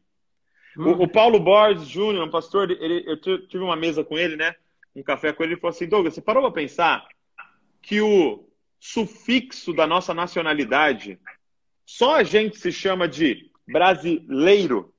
[0.79, 0.93] Hum.
[0.93, 3.17] O, o, Paulo Borges Júnior, um pastor, ele, eu
[3.49, 4.55] tive uma mesa com ele, né?
[4.95, 7.05] Um café com ele, ele falou assim, Douglas, você parou para pensar
[7.83, 11.19] que o sufixo da nossa nacionalidade,
[11.85, 14.93] só a gente se chama de brasileiro.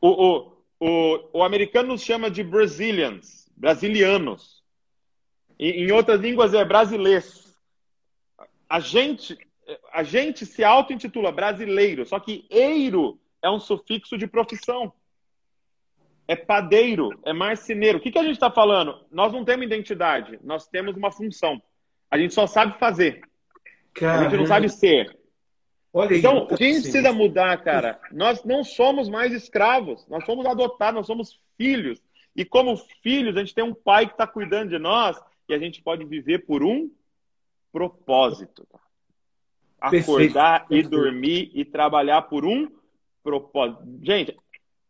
[0.00, 4.62] O, o, o, o americano nos chama de Brazilians, brasilianos.
[5.58, 7.24] Em outras línguas é brasileiro.
[8.68, 9.38] A gente,
[9.92, 14.92] a gente se auto-intitula brasileiro, só que eiro é um sufixo de profissão.
[16.28, 17.98] É padeiro, é marceneiro.
[17.98, 19.00] O que, que a gente está falando?
[19.10, 21.62] Nós não temos identidade, nós temos uma função.
[22.10, 23.22] A gente só sabe fazer.
[23.94, 24.20] Caramba.
[24.20, 25.16] A gente não sabe ser.
[25.96, 27.98] Olha então, a gente precisa mudar, cara?
[28.12, 31.98] Nós não somos mais escravos, nós somos adotados, nós somos filhos.
[32.36, 35.18] E como filhos, a gente tem um pai que está cuidando de nós
[35.48, 36.90] e a gente pode viver por um
[37.72, 38.68] propósito.
[39.80, 40.86] Acordar Perfeito.
[40.86, 42.68] e dormir e trabalhar por um
[43.22, 43.82] propósito.
[44.02, 44.36] Gente,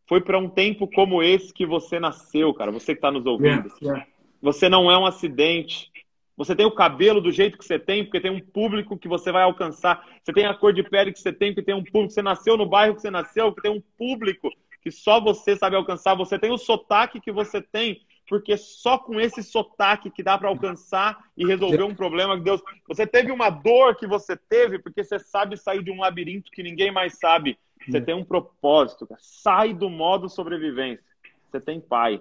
[0.09, 2.73] foi para um tempo como esse que você nasceu, cara.
[2.73, 3.69] Você que está nos ouvindo.
[3.81, 4.07] Yeah, yeah.
[4.43, 5.89] Você não é um acidente.
[6.37, 9.33] Você tem o cabelo do jeito que você tem, porque tem um público que você
[9.33, 10.07] vai alcançar.
[10.23, 12.13] Você tem a cor de pele que você tem, porque tem um público.
[12.13, 14.51] Você nasceu no bairro que você nasceu, que tem um público
[14.83, 16.15] que só você sabe alcançar.
[16.15, 20.49] Você tem o sotaque que você tem, porque só com esse sotaque que dá para
[20.49, 22.63] alcançar e resolver um problema que Deus.
[22.87, 26.63] Você teve uma dor que você teve, porque você sabe sair de um labirinto que
[26.63, 27.59] ninguém mais sabe.
[27.89, 29.07] Você tem um propósito.
[29.07, 29.21] Cara.
[29.23, 31.05] Sai do modo sobrevivência.
[31.51, 32.21] Você tem pai.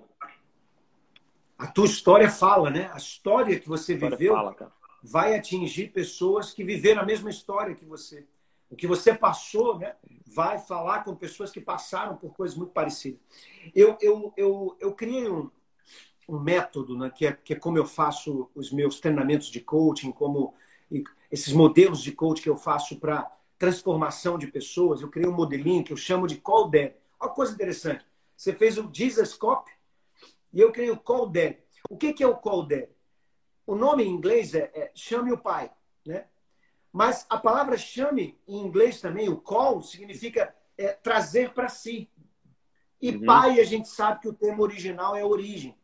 [1.57, 2.89] A tua história fala, né?
[2.93, 7.85] A história que você viveu fala, vai atingir pessoas que viveram a mesma história que
[7.85, 8.25] você.
[8.69, 9.95] O que você passou, né?
[10.25, 13.19] Vai falar com pessoas que passaram por coisas muito parecidas.
[13.73, 15.49] Eu, eu, eu, eu criei um,
[16.27, 17.09] um método, né?
[17.09, 20.53] Que é, que é como eu faço os meus treinamentos de coaching, como
[21.31, 25.01] esses modelos de coaching que eu faço para transformação de pessoas.
[25.01, 26.91] Eu criei um modelinho que eu chamo de Call Dad.
[27.17, 28.05] Olha coisa interessante.
[28.35, 29.71] Você fez o Jesus Cop
[30.55, 31.57] e eu criei o Call Dad.
[31.89, 32.89] O que, que é o Call Dad?
[33.67, 35.71] O nome em inglês é, é chame o pai,
[36.05, 36.25] né?
[36.91, 42.09] Mas a palavra chame em inglês também, o call, significa é, trazer para si.
[43.01, 43.25] E uhum.
[43.25, 45.77] pai, a gente sabe que o termo original é origem.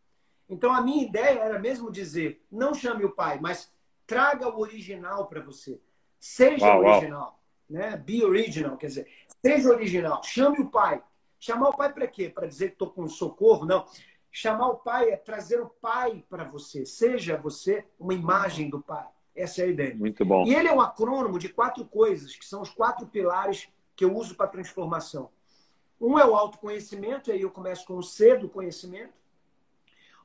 [0.48, 3.70] Então a minha ideia era mesmo dizer, não chame o pai, mas
[4.08, 5.82] traga o original para você.
[6.18, 7.22] Seja uau, original.
[7.22, 7.42] Uau
[7.72, 7.96] né?
[7.98, 9.08] Be original, quer dizer,
[9.44, 10.22] seja original.
[10.24, 11.02] Chame o pai.
[11.40, 12.30] Chamar o pai para quê?
[12.30, 13.66] Para dizer que estou com socorro?
[13.66, 13.86] Não.
[14.32, 16.86] Chamar o pai é trazer o pai para você.
[16.86, 19.08] Seja você uma imagem do pai.
[19.36, 19.96] Essa é a ideia.
[19.96, 20.46] Muito bom.
[20.46, 24.16] E ele é um acrônimo de quatro coisas, que são os quatro pilares que eu
[24.16, 25.30] uso para transformação.
[26.00, 29.14] Um é o autoconhecimento, e aí eu começo com o C do conhecimento.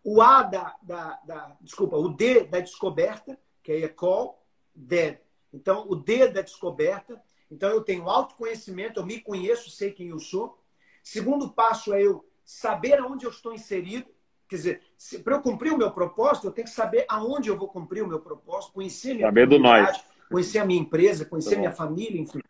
[0.03, 4.41] O A da, da, da desculpa, o D da descoberta, que aí é call,
[4.75, 5.19] dead.
[5.53, 7.21] Então, o D da descoberta.
[7.51, 10.59] Então, eu tenho autoconhecimento, eu me conheço, sei quem eu sou.
[11.03, 14.07] Segundo passo é eu saber aonde eu estou inserido.
[14.49, 14.83] Quer dizer,
[15.25, 18.07] para eu cumprir o meu propósito, eu tenho que saber aonde eu vou cumprir o
[18.07, 20.05] meu propósito, conhecer minha saber do nós.
[20.31, 22.41] conhecer a minha empresa, conhecer minha família, enfim.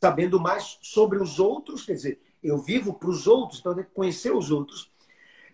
[0.00, 3.86] Sabendo mais sobre os outros, quer dizer, eu vivo para os outros, então eu tenho
[3.86, 4.90] que conhecer os outros.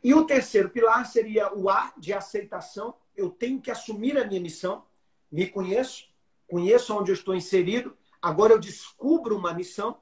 [0.02, 2.94] E o terceiro pilar seria o A de aceitação.
[3.14, 4.84] Eu tenho que assumir a minha missão,
[5.30, 6.06] me conheço,
[6.46, 9.98] conheço onde eu estou inserido, agora eu descubro uma missão.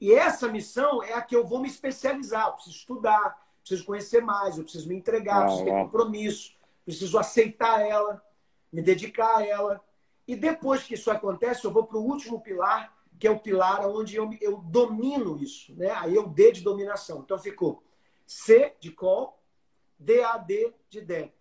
[0.00, 2.46] E essa missão é a que eu vou me especializar.
[2.46, 7.80] Eu preciso estudar, preciso conhecer mais, eu preciso me entregar, preciso ter compromisso, preciso aceitar
[7.80, 8.22] ela,
[8.72, 9.84] me dedicar a ela.
[10.26, 13.86] E depois que isso acontece, eu vou para o último pilar, que é o pilar
[13.86, 15.74] onde eu, eu domino isso.
[15.74, 15.90] Né?
[15.90, 17.20] Aí eu D de dominação.
[17.20, 17.82] Então ficou
[18.26, 19.38] C de call,
[19.98, 21.32] DAD de DEC.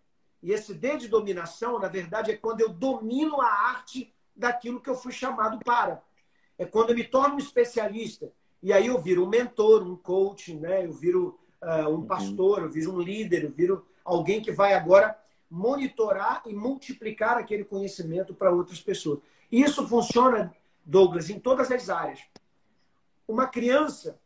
[0.42, 4.90] E esse D de dominação, na verdade, é quando eu domino a arte daquilo que
[4.90, 6.02] eu fui chamado para.
[6.58, 8.32] É quando eu me torno um especialista.
[8.62, 10.86] E aí eu viro um mentor, um coach, né?
[10.86, 12.06] eu viro uh, um uhum.
[12.06, 15.18] pastor, eu viro um líder, eu viro alguém que vai agora
[15.50, 19.20] monitorar e multiplicar aquele conhecimento para outras pessoas.
[19.52, 20.54] E isso funciona,
[20.86, 22.20] Douglas, em todas as áreas.
[23.28, 24.20] Uma criança,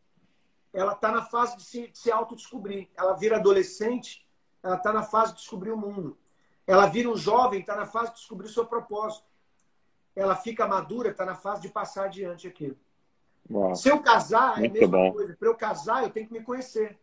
[0.73, 2.89] ela está na fase de se, de se autodescobrir.
[2.95, 4.27] Ela vira adolescente,
[4.61, 6.17] ela está na fase de descobrir o mundo.
[6.65, 9.25] Ela vira um jovem, está na fase de descobrir o seu propósito.
[10.15, 12.77] Ela fica madura, está na fase de passar adiante aquilo.
[13.49, 13.75] Uau.
[13.75, 15.13] Se eu casar, Muito é a mesma bom.
[15.13, 15.35] coisa.
[15.35, 16.97] Para eu casar, eu tenho que me conhecer.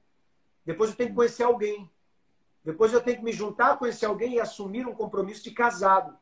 [0.65, 1.89] Depois eu tenho que conhecer alguém.
[2.65, 6.17] Depois eu tenho que me juntar, conhecer alguém e assumir um compromisso de casado.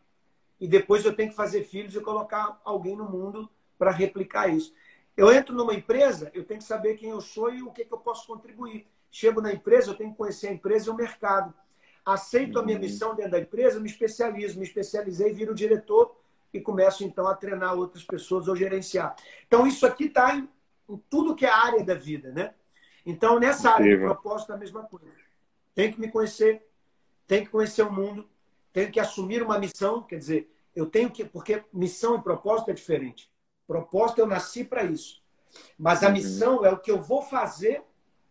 [0.60, 3.48] E depois eu tenho que fazer filhos e colocar alguém no mundo
[3.78, 4.72] para replicar isso.
[5.16, 7.92] Eu entro numa empresa, eu tenho que saber quem eu sou e o que, que
[7.92, 8.86] eu posso contribuir.
[9.10, 11.52] Chego na empresa, eu tenho que conhecer a empresa e o mercado.
[12.04, 12.82] Aceito a minha uhum.
[12.82, 16.16] missão dentro da empresa, me especializo, me especializei, viro diretor
[16.52, 19.14] e começo então a treinar outras pessoas ou gerenciar.
[19.46, 20.48] Então isso aqui está em,
[20.88, 22.54] em, tudo que é área da vida, né?
[23.04, 25.12] Então nessa área de propósito é a mesma coisa.
[25.74, 26.66] Tem que me conhecer,
[27.26, 28.28] tem que conhecer o mundo,
[28.72, 32.74] tenho que assumir uma missão, quer dizer, eu tenho que porque missão e propósito é
[32.74, 33.30] diferente.
[33.66, 35.22] Propósito eu nasci para isso,
[35.78, 36.12] mas a uhum.
[36.12, 37.82] missão é o que eu vou fazer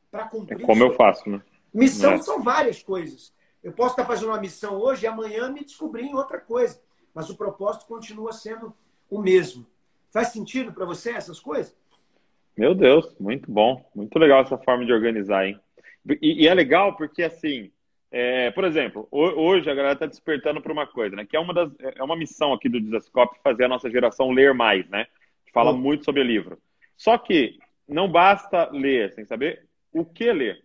[0.09, 0.61] para cumprir.
[0.61, 1.41] É como eu faço, né?
[1.73, 2.17] Missão é.
[2.17, 3.33] são várias coisas.
[3.63, 6.81] Eu posso estar fazendo uma missão hoje e amanhã me descobrir em outra coisa,
[7.17, 8.71] mas o propósito continua sendo
[9.09, 9.65] o mesmo.
[10.13, 11.75] Faz sentido para você essas coisas?
[12.55, 15.59] Meu Deus, muito bom, muito legal essa forma de organizar, hein?
[16.21, 17.71] E, e é legal porque assim,
[18.11, 21.25] é, por exemplo, hoje a galera está despertando para uma coisa, né?
[21.25, 24.53] Que é uma das, é uma missão aqui do Desascope fazer a nossa geração ler
[24.53, 25.07] mais, né?
[25.51, 26.59] Fala muito sobre livro.
[26.95, 27.57] Só que
[27.87, 30.63] não basta ler sem saber o que ler.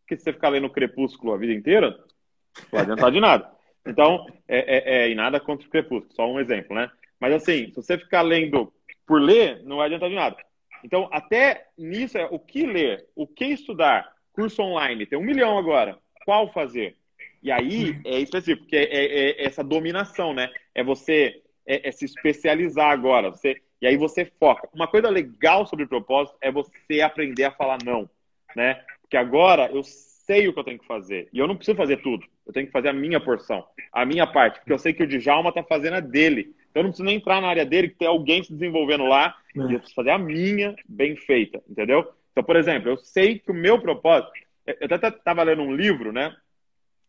[0.00, 3.50] Porque se você ficar lendo Crepúsculo a vida inteira, não vai adiantar de nada.
[3.88, 6.90] Então, é, é, é, e nada contra o Crepúsculo, só um exemplo, né?
[7.18, 8.72] Mas assim, se você ficar lendo
[9.06, 10.36] por ler, não vai adiantar de nada.
[10.84, 15.58] Então, até nisso é o que ler, o que estudar, curso online, tem um milhão
[15.58, 15.98] agora.
[16.24, 16.96] Qual fazer?
[17.42, 20.50] E aí é específico, porque é, é, é essa dominação, né?
[20.74, 23.30] É você é, é, se especializar agora.
[23.30, 24.68] Você, e aí você foca.
[24.72, 28.08] Uma coisa legal sobre propósito é você aprender a falar não,
[28.54, 28.82] né?
[29.00, 29.82] Porque agora eu
[30.28, 31.26] sei o que eu tenho que fazer.
[31.32, 32.26] E eu não preciso fazer tudo.
[32.46, 34.58] Eu tenho que fazer a minha porção, a minha parte.
[34.58, 36.54] Porque eu sei que o Djalma tá fazendo a dele.
[36.70, 39.34] Então eu não preciso nem entrar na área dele, que tem alguém se desenvolvendo lá.
[39.56, 39.58] É.
[39.58, 42.06] E eu preciso fazer a minha bem feita, entendeu?
[42.30, 44.30] Então, por exemplo, eu sei que o meu propósito.
[44.66, 46.36] Eu até estava lendo um livro, né?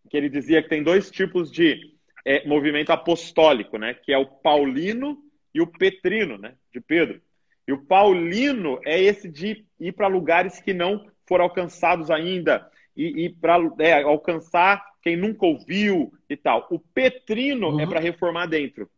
[0.09, 1.93] Que ele dizia que tem dois tipos de
[2.25, 3.93] é, movimento apostólico, né?
[3.93, 5.17] Que é o paulino
[5.53, 6.53] e o petrino, né?
[6.73, 7.21] De Pedro.
[7.67, 12.65] E o paulino é esse de ir para lugares que não foram alcançados ainda
[12.95, 16.67] e, e para é, alcançar quem nunca ouviu e tal.
[16.69, 17.79] O petrino é uhum.
[17.81, 18.89] é para reformar dentro,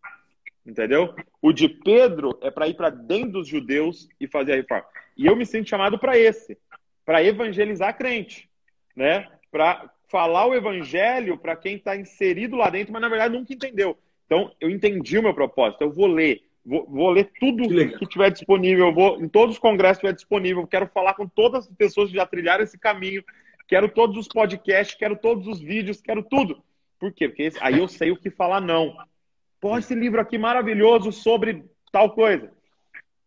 [0.65, 1.13] entendeu?
[1.41, 4.85] O de Pedro é para ir para dentro dos judeus e fazer a reforma.
[5.17, 6.57] E eu me sinto chamado para esse,
[7.05, 8.49] para evangelizar crente,
[8.95, 9.27] né?
[9.51, 13.97] Para falar o evangelho para quem está inserido lá dentro, mas na verdade nunca entendeu.
[14.25, 15.81] Então, eu entendi o meu propósito.
[15.81, 19.55] Eu vou ler, vou, vou ler tudo que, que tiver disponível, eu vou em todos
[19.55, 22.77] os congressos que tiver disponível, quero falar com todas as pessoas que já trilharam esse
[22.77, 23.23] caminho,
[23.71, 26.61] quero todos os podcasts, quero todos os vídeos, quero tudo.
[26.99, 27.29] Por quê?
[27.29, 28.93] Porque aí eu sei o que falar não.
[29.61, 32.51] Pô, esse livro aqui maravilhoso sobre tal coisa.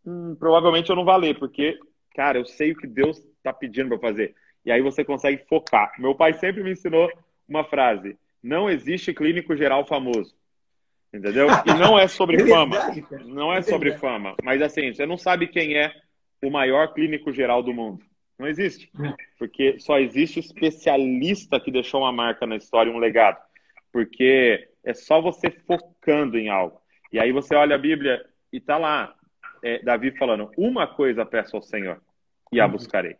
[0.04, 1.78] Hum, provavelmente eu não vou ler, porque,
[2.14, 4.34] cara, eu sei o que Deus está pedindo para fazer.
[4.66, 5.90] E aí você consegue focar.
[5.98, 7.10] Meu pai sempre me ensinou
[7.48, 10.34] uma frase: não existe clínico geral famoso.
[11.10, 11.46] Entendeu?
[11.64, 12.76] E não é sobre é fama.
[13.24, 14.34] Não é, é sobre fama.
[14.42, 15.90] Mas assim, você não sabe quem é
[16.42, 18.04] o maior clínico geral do mundo.
[18.38, 18.90] Não existe.
[19.00, 19.14] É.
[19.38, 23.38] Porque só existe especialista que deixou uma marca na história, um legado.
[23.92, 26.80] Porque é só você focando em algo.
[27.12, 29.14] E aí você olha a Bíblia e tá lá,
[29.62, 32.00] é, Davi falando: uma coisa peço ao Senhor
[32.52, 32.72] e a uhum.
[32.72, 33.16] buscarei.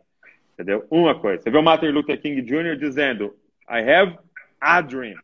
[0.53, 0.85] Entendeu?
[0.89, 1.43] Uma coisa.
[1.43, 2.77] Você vê o Martin Luther King Jr.
[2.77, 3.35] dizendo:
[3.69, 4.17] I have
[4.59, 5.17] a dream.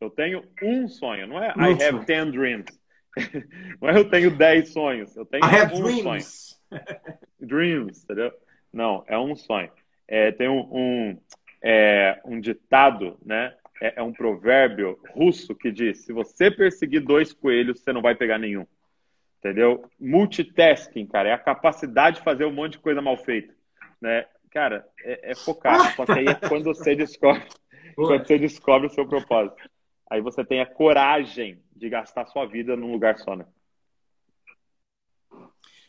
[0.00, 1.26] Eu tenho um sonho.
[1.26, 2.66] Não é I have ten dreams.
[3.80, 5.16] Não é eu tenho dez sonhos.
[5.16, 6.02] Eu tenho I have um dreams.
[6.02, 6.82] sonho.
[7.40, 8.32] dreams, entendeu?
[8.74, 9.70] Não, é um sonho.
[10.06, 11.18] É, tem um, um,
[11.62, 13.54] é, um ditado, né?
[13.80, 18.16] É, é, um provérbio russo que diz: se você perseguir dois coelhos, você não vai
[18.16, 18.66] pegar nenhum.
[19.38, 19.84] Entendeu?
[20.00, 23.54] Multitasking, cara, é a capacidade de fazer um monte de coisa mal feita.
[24.00, 24.26] Né?
[24.50, 25.84] Cara, é, é focado.
[25.94, 27.44] Só que aí é quando você descobre,
[27.94, 29.70] quando você descobre o seu propósito.
[30.10, 33.46] Aí você tem a coragem de gastar sua vida num lugar só, né?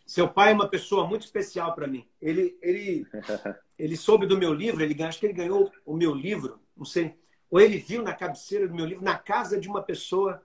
[0.06, 2.08] Seu pai é uma pessoa muito especial para mim.
[2.22, 3.08] Ele, ele,
[3.78, 7.18] ele soube do meu livro, ele, acho que ele ganhou o meu livro, não sei.
[7.50, 10.42] Ou ele viu na cabeceira do meu livro, na casa de uma pessoa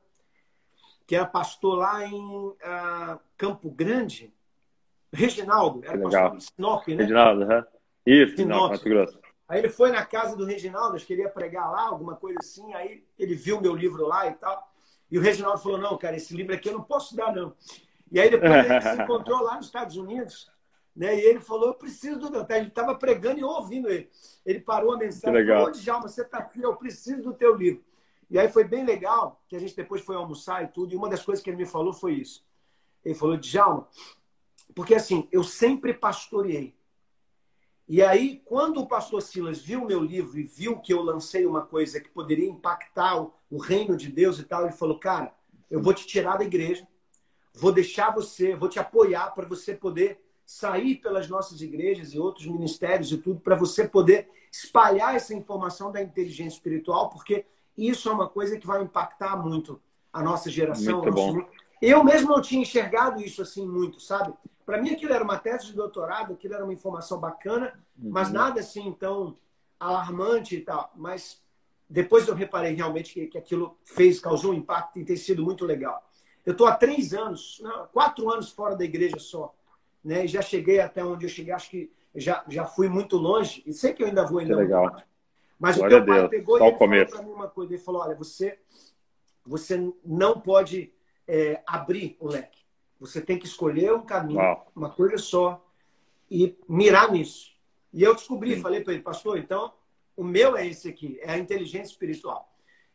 [1.07, 4.33] que era pastor lá em uh, Campo Grande.
[5.13, 6.95] Reginaldo, era pastor de Sinop, né?
[7.03, 7.65] Reginaldo, uhum.
[8.07, 8.71] Isso, Sinop.
[8.71, 9.21] Mato Grosso.
[9.49, 12.39] Aí ele foi na casa do Reginaldo, acho que ele ia pregar lá, alguma coisa
[12.41, 12.73] assim.
[12.73, 14.73] Aí ele viu meu livro lá e tal.
[15.11, 17.53] E o Reginaldo falou: Não, cara, esse livro aqui eu não posso dar, não.
[18.11, 20.51] E aí depois ele se encontrou lá nos Estados Unidos,
[20.95, 21.17] né?
[21.17, 22.57] E ele falou: Eu preciso do teu.
[22.57, 24.11] Ele estava pregando e ouvindo ele.
[24.45, 27.85] Ele parou a mensagem e falou: Djalma, você está aqui, eu preciso do teu livro.
[28.29, 30.93] E aí foi bem legal, que a gente depois foi almoçar e tudo.
[30.93, 32.45] E uma das coisas que ele me falou foi isso.
[33.05, 33.89] Ele falou: Djalma,
[34.75, 36.79] porque assim, eu sempre pastoreei.
[37.89, 41.45] E aí, quando o pastor Silas viu o meu livro e viu que eu lancei
[41.45, 45.35] uma coisa que poderia impactar o reino de Deus e tal, ele falou: Cara,
[45.69, 46.87] eu vou te tirar da igreja,
[47.55, 52.47] vou deixar você, vou te apoiar para você poder sair pelas nossas igrejas e outros
[52.47, 57.47] ministérios e tudo, para você poder espalhar essa informação da inteligência espiritual, porque
[57.77, 59.81] isso é uma coisa que vai impactar muito
[60.13, 61.03] a nossa geração.
[61.03, 61.47] Muito bom.
[61.81, 64.35] Eu mesmo não tinha enxergado isso assim muito, sabe?
[64.67, 68.11] Para mim aquilo era uma tese de doutorado, aquilo era uma informação bacana, uhum.
[68.11, 69.37] mas nada assim tão
[69.79, 70.93] alarmante e tal.
[70.95, 71.41] Mas
[71.89, 75.65] depois eu reparei realmente que, que aquilo fez, causou um impacto e tem sido muito
[75.65, 76.05] legal.
[76.45, 79.55] Eu estou há três anos, não, quatro anos fora da igreja só,
[80.05, 80.25] né?
[80.25, 83.73] E já cheguei até onde eu cheguei, acho que já, já fui muito longe, e
[83.73, 84.57] sei que eu ainda vou ainda.
[84.57, 85.03] Legal.
[85.59, 88.03] Mas Glória o teu pai pegou Só e falou para mim uma coisa, ele falou,
[88.03, 88.59] olha, você,
[89.45, 90.93] você não pode
[91.29, 92.61] é, abrir o leque.
[92.99, 94.73] Você tem que escolher um caminho, Uau.
[94.75, 95.65] uma coisa só,
[96.31, 97.53] e mirar nisso.
[97.93, 98.63] E eu descobri, Sim.
[98.63, 99.73] falei para ele, pastor, então
[100.17, 102.55] o meu é esse aqui, é a inteligência espiritual.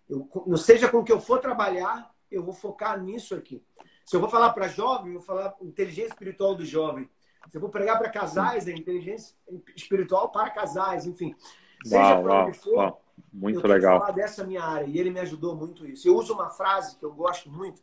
[0.10, 3.64] Eu, não seja com o que eu for trabalhar, eu vou focar nisso aqui.
[4.06, 7.10] Se eu vou falar para jovem, eu vou falar inteligência espiritual do jovem.
[7.50, 9.36] Se eu vou pregar para casais, é inteligência
[9.76, 11.36] espiritual para casais, enfim.
[11.84, 13.02] Seja para onde for, uau.
[13.32, 14.00] muito eu legal.
[14.00, 14.86] falar dessa minha área.
[14.86, 16.08] E ele me ajudou muito isso.
[16.08, 17.82] Eu uso uma frase que eu gosto muito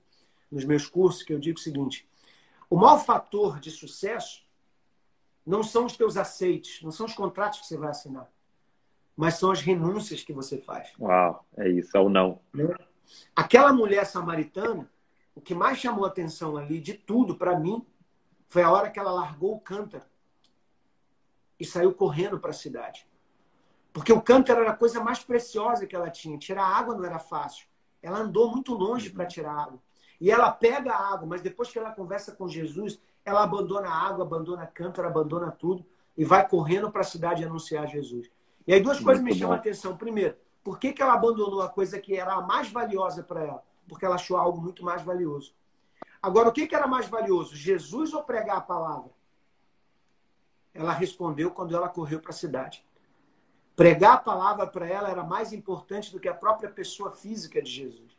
[0.50, 2.08] nos meus cursos, que eu digo o seguinte:
[2.68, 4.44] o maior fator de sucesso
[5.46, 8.30] não são os teus aceites, não são os contratos que você vai assinar.
[9.16, 10.92] mas são as renúncias que você faz.
[10.98, 12.40] Uau, é isso, é o não.
[12.52, 12.74] Né?
[13.34, 14.90] Aquela mulher samaritana,
[15.34, 17.84] o que mais chamou atenção ali de tudo para mim
[18.48, 20.04] foi a hora que ela largou o cântaro
[21.58, 23.06] e saiu correndo para a cidade.
[23.92, 26.38] Porque o cântaro era a coisa mais preciosa que ela tinha.
[26.38, 27.66] Tirar água não era fácil.
[28.02, 29.78] Ela andou muito longe para tirar água.
[30.20, 34.08] E ela pega a água, mas depois que ela conversa com Jesus, ela abandona a
[34.08, 35.84] água, abandona cântaro, abandona tudo
[36.16, 38.30] e vai correndo para a cidade anunciar Jesus.
[38.66, 39.38] E aí duas muito coisas me bom.
[39.38, 39.96] chamam a atenção.
[39.96, 43.64] Primeiro, por que, que ela abandonou a coisa que era a mais valiosa para ela?
[43.88, 45.54] Porque ela achou algo muito mais valioso.
[46.22, 47.56] Agora, o que, que era mais valioso?
[47.56, 49.10] Jesus ou pregar a palavra?
[50.72, 52.84] Ela respondeu quando ela correu para a cidade.
[53.74, 57.70] Pregar a palavra para ela era mais importante do que a própria pessoa física de
[57.70, 58.12] Jesus.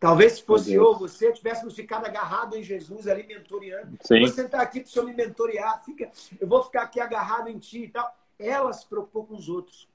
[0.00, 3.98] Talvez se fosse eu você, tivéssemos ficado agarrado em Jesus ali mentoreando.
[4.00, 4.20] Sim.
[4.20, 6.10] Você está aqui para o senhor me mentorear, fica,
[6.40, 8.14] eu vou ficar aqui agarrado em ti e tal.
[8.38, 9.88] Ela se preocupou com os outros.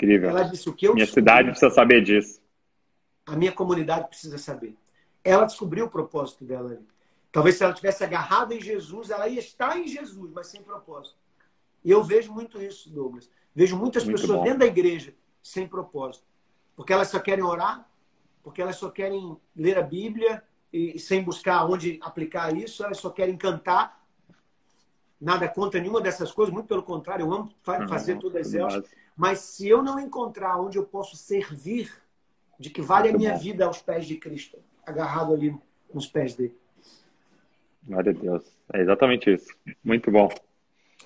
[0.00, 0.30] Incrível.
[0.30, 2.40] Ela disse o que eu Minha cidade precisa saber disso.
[3.26, 4.74] A minha comunidade precisa saber.
[5.22, 6.88] Ela descobriu o propósito dela ali.
[7.30, 11.16] Talvez se ela tivesse agarrado em Jesus, ela ia estar em Jesus, mas sem propósito.
[11.84, 13.30] E eu vejo muito isso, Douglas.
[13.54, 14.44] Vejo muitas muito pessoas bom.
[14.44, 16.24] dentro da igreja sem propósito.
[16.74, 17.86] Porque elas só querem orar,
[18.42, 20.42] porque elas só querem ler a Bíblia
[20.72, 24.02] e sem buscar onde aplicar isso, elas só querem cantar.
[25.20, 28.82] Nada contra nenhuma dessas coisas, muito pelo contrário, eu amo fazer uhum, todas elas.
[29.20, 31.92] Mas se eu não encontrar onde eu posso servir,
[32.58, 35.54] de que vale a minha vida aos pés de Cristo, agarrado ali
[35.92, 36.56] nos pés dele.
[37.82, 38.42] Glória a Deus.
[38.72, 39.54] É exatamente isso.
[39.84, 40.30] Muito bom.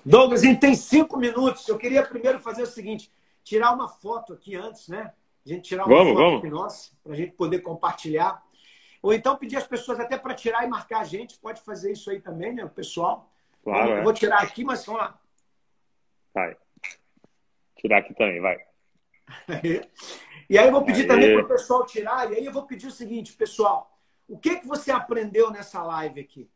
[0.05, 1.67] Douglas, a gente tem cinco minutos.
[1.67, 3.11] Eu queria primeiro fazer o seguinte:
[3.43, 5.11] tirar uma foto aqui antes, né?
[5.45, 6.39] A gente tirar uma vamos, foto vamos.
[6.39, 8.41] aqui nossa, para a gente poder compartilhar.
[9.01, 11.37] Ou então pedir às pessoas até para tirar e marcar a gente.
[11.37, 13.29] Pode fazer isso aí também, né, pessoal?
[13.61, 13.89] Claro.
[13.89, 14.03] Eu é.
[14.03, 15.19] vou tirar aqui, mas vamos lá.
[16.33, 16.55] Vai.
[17.85, 18.57] Tirar aqui também, vai.
[20.49, 21.07] e aí eu vou pedir Aê.
[21.07, 22.31] também para o pessoal tirar.
[22.31, 23.95] E aí eu vou pedir o seguinte, pessoal.
[24.27, 26.49] O que, que você aprendeu nessa live aqui?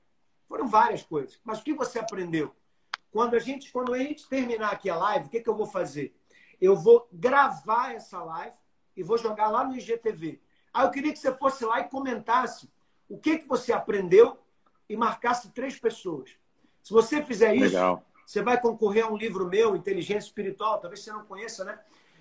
[0.47, 1.39] Foram várias coisas.
[1.43, 2.51] Mas o que você aprendeu?
[3.11, 5.67] Quando a gente, quando a gente terminar aqui a live, o que, que eu vou
[5.67, 6.15] fazer?
[6.59, 8.55] Eu vou gravar essa live
[8.97, 10.41] e vou jogar lá no IGTV.
[10.73, 12.67] Aí eu queria que você fosse lá e comentasse
[13.07, 14.35] o que, que você aprendeu
[14.89, 16.31] e marcasse três pessoas.
[16.81, 18.03] Se você fizer isso, Legal.
[18.29, 20.79] Você vai concorrer a um livro meu, Inteligência Espiritual.
[20.79, 21.79] Talvez você não conheça, né?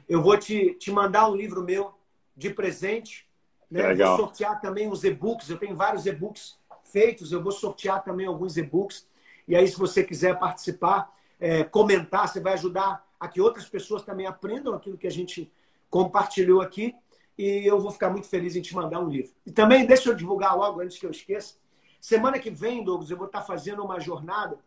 [0.09, 1.93] Eu vou te, te mandar um livro meu
[2.35, 3.29] de presente.
[3.71, 3.89] Né?
[3.89, 4.17] Legal.
[4.17, 5.51] Vou sortear também os e-books.
[5.51, 7.31] Eu tenho vários e-books feitos.
[7.31, 9.07] Eu vou sortear também alguns e-books.
[9.47, 14.03] E aí, se você quiser participar, é, comentar, você vai ajudar a que outras pessoas
[14.03, 15.53] também aprendam aquilo que a gente
[15.91, 16.97] compartilhou aqui
[17.37, 19.35] e eu vou ficar muito feliz em te mandar um livro.
[19.45, 21.57] E também, deixa eu divulgar logo, antes que eu esqueça,
[22.01, 24.59] semana que vem, Douglas, eu vou estar fazendo uma jornada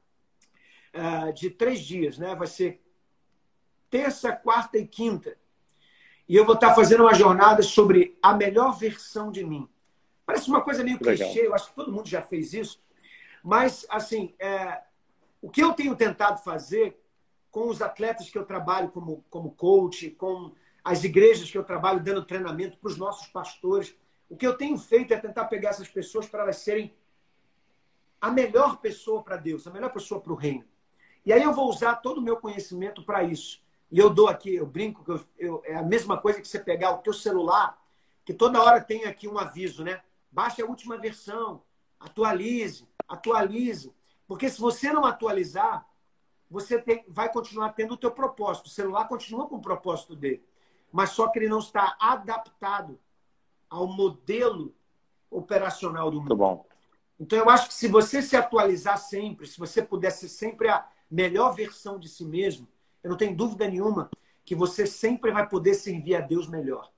[0.95, 2.35] uh, de três dias, né?
[2.35, 2.81] Vai ser
[3.89, 5.37] terça, quarta e quinta.
[6.27, 9.67] E eu vou estar fazendo uma jornada sobre a melhor versão de mim.
[10.25, 11.27] Parece uma coisa meio Legal.
[11.27, 12.81] clichê, eu acho que todo mundo já fez isso.
[13.43, 14.81] Mas, assim, é,
[15.41, 16.97] o que eu tenho tentado fazer
[17.51, 21.99] com os atletas que eu trabalho como, como coach, com as igrejas que eu trabalho
[21.99, 23.93] dando treinamento para os nossos pastores.
[24.29, 26.93] O que eu tenho feito é tentar pegar essas pessoas para elas serem
[28.21, 30.63] a melhor pessoa para Deus, a melhor pessoa para o reino.
[31.25, 33.61] E aí eu vou usar todo o meu conhecimento para isso.
[33.91, 36.59] E eu dou aqui, eu brinco que eu, eu, é a mesma coisa que você
[36.59, 37.79] pegar o teu celular,
[38.25, 40.01] que toda hora tem aqui um aviso, né?
[40.31, 41.61] Baixe a última versão,
[41.99, 43.93] atualize, atualize.
[44.27, 45.85] Porque se você não atualizar,
[46.49, 48.67] você tem, vai continuar tendo o teu propósito.
[48.67, 50.43] O celular continua com o propósito dele
[50.91, 52.99] mas só que ele não está adaptado
[53.69, 54.75] ao modelo
[55.29, 56.35] operacional do mundo.
[56.35, 56.65] Muito bom.
[57.19, 60.85] Então, eu acho que se você se atualizar sempre, se você puder ser sempre a
[61.11, 62.67] melhor versão de si mesmo,
[63.03, 64.09] eu não tenho dúvida nenhuma
[64.45, 66.89] que você sempre vai poder servir a Deus melhor.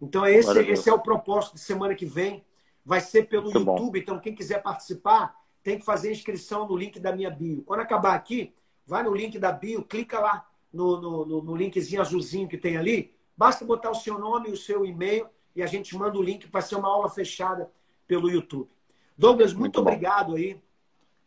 [0.00, 2.44] Então, esse, esse é o propósito de semana que vem.
[2.84, 3.92] Vai ser pelo Muito YouTube.
[3.92, 3.96] Bom.
[3.96, 7.62] Então, quem quiser participar, tem que fazer inscrição no link da minha bio.
[7.62, 8.54] Quando acabar aqui,
[8.86, 13.12] vai no link da bio, clica lá no, no, no linkzinho azulzinho que tem ali
[13.40, 16.46] Basta botar o seu nome e o seu e-mail e a gente manda o link
[16.48, 17.72] para ser uma aula fechada
[18.06, 18.68] pelo YouTube.
[19.16, 20.60] Douglas, muito, muito obrigado aí.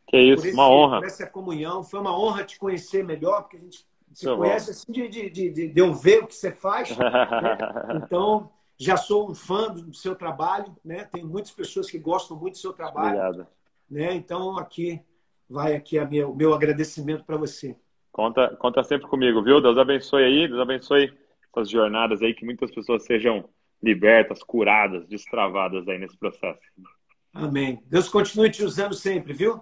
[0.08, 1.00] Que isso, esse, uma honra.
[1.00, 1.84] Por essa comunhão.
[1.84, 4.72] Foi uma honra te conhecer melhor, porque a gente se muito conhece bom.
[4.72, 6.96] assim de, de, de, de, eu ver o que você faz.
[6.98, 7.06] né?
[8.06, 11.06] Então, já sou um fã do seu trabalho, né?
[11.06, 13.18] Tem muitas pessoas que gostam muito do seu trabalho.
[13.18, 13.48] Obrigado.
[13.90, 14.14] Né?
[14.14, 15.02] Então, aqui
[15.50, 17.76] vai aqui a minha, o meu agradecimento para você.
[18.12, 19.62] Conta, conta sempre comigo, viu?
[19.62, 21.14] Deus abençoe aí, Deus abençoe
[21.50, 23.48] essas jornadas aí, que muitas pessoas sejam
[23.82, 26.60] libertas, curadas, destravadas aí nesse processo.
[27.34, 27.82] Amém.
[27.88, 29.62] Deus continue te usando sempre, viu?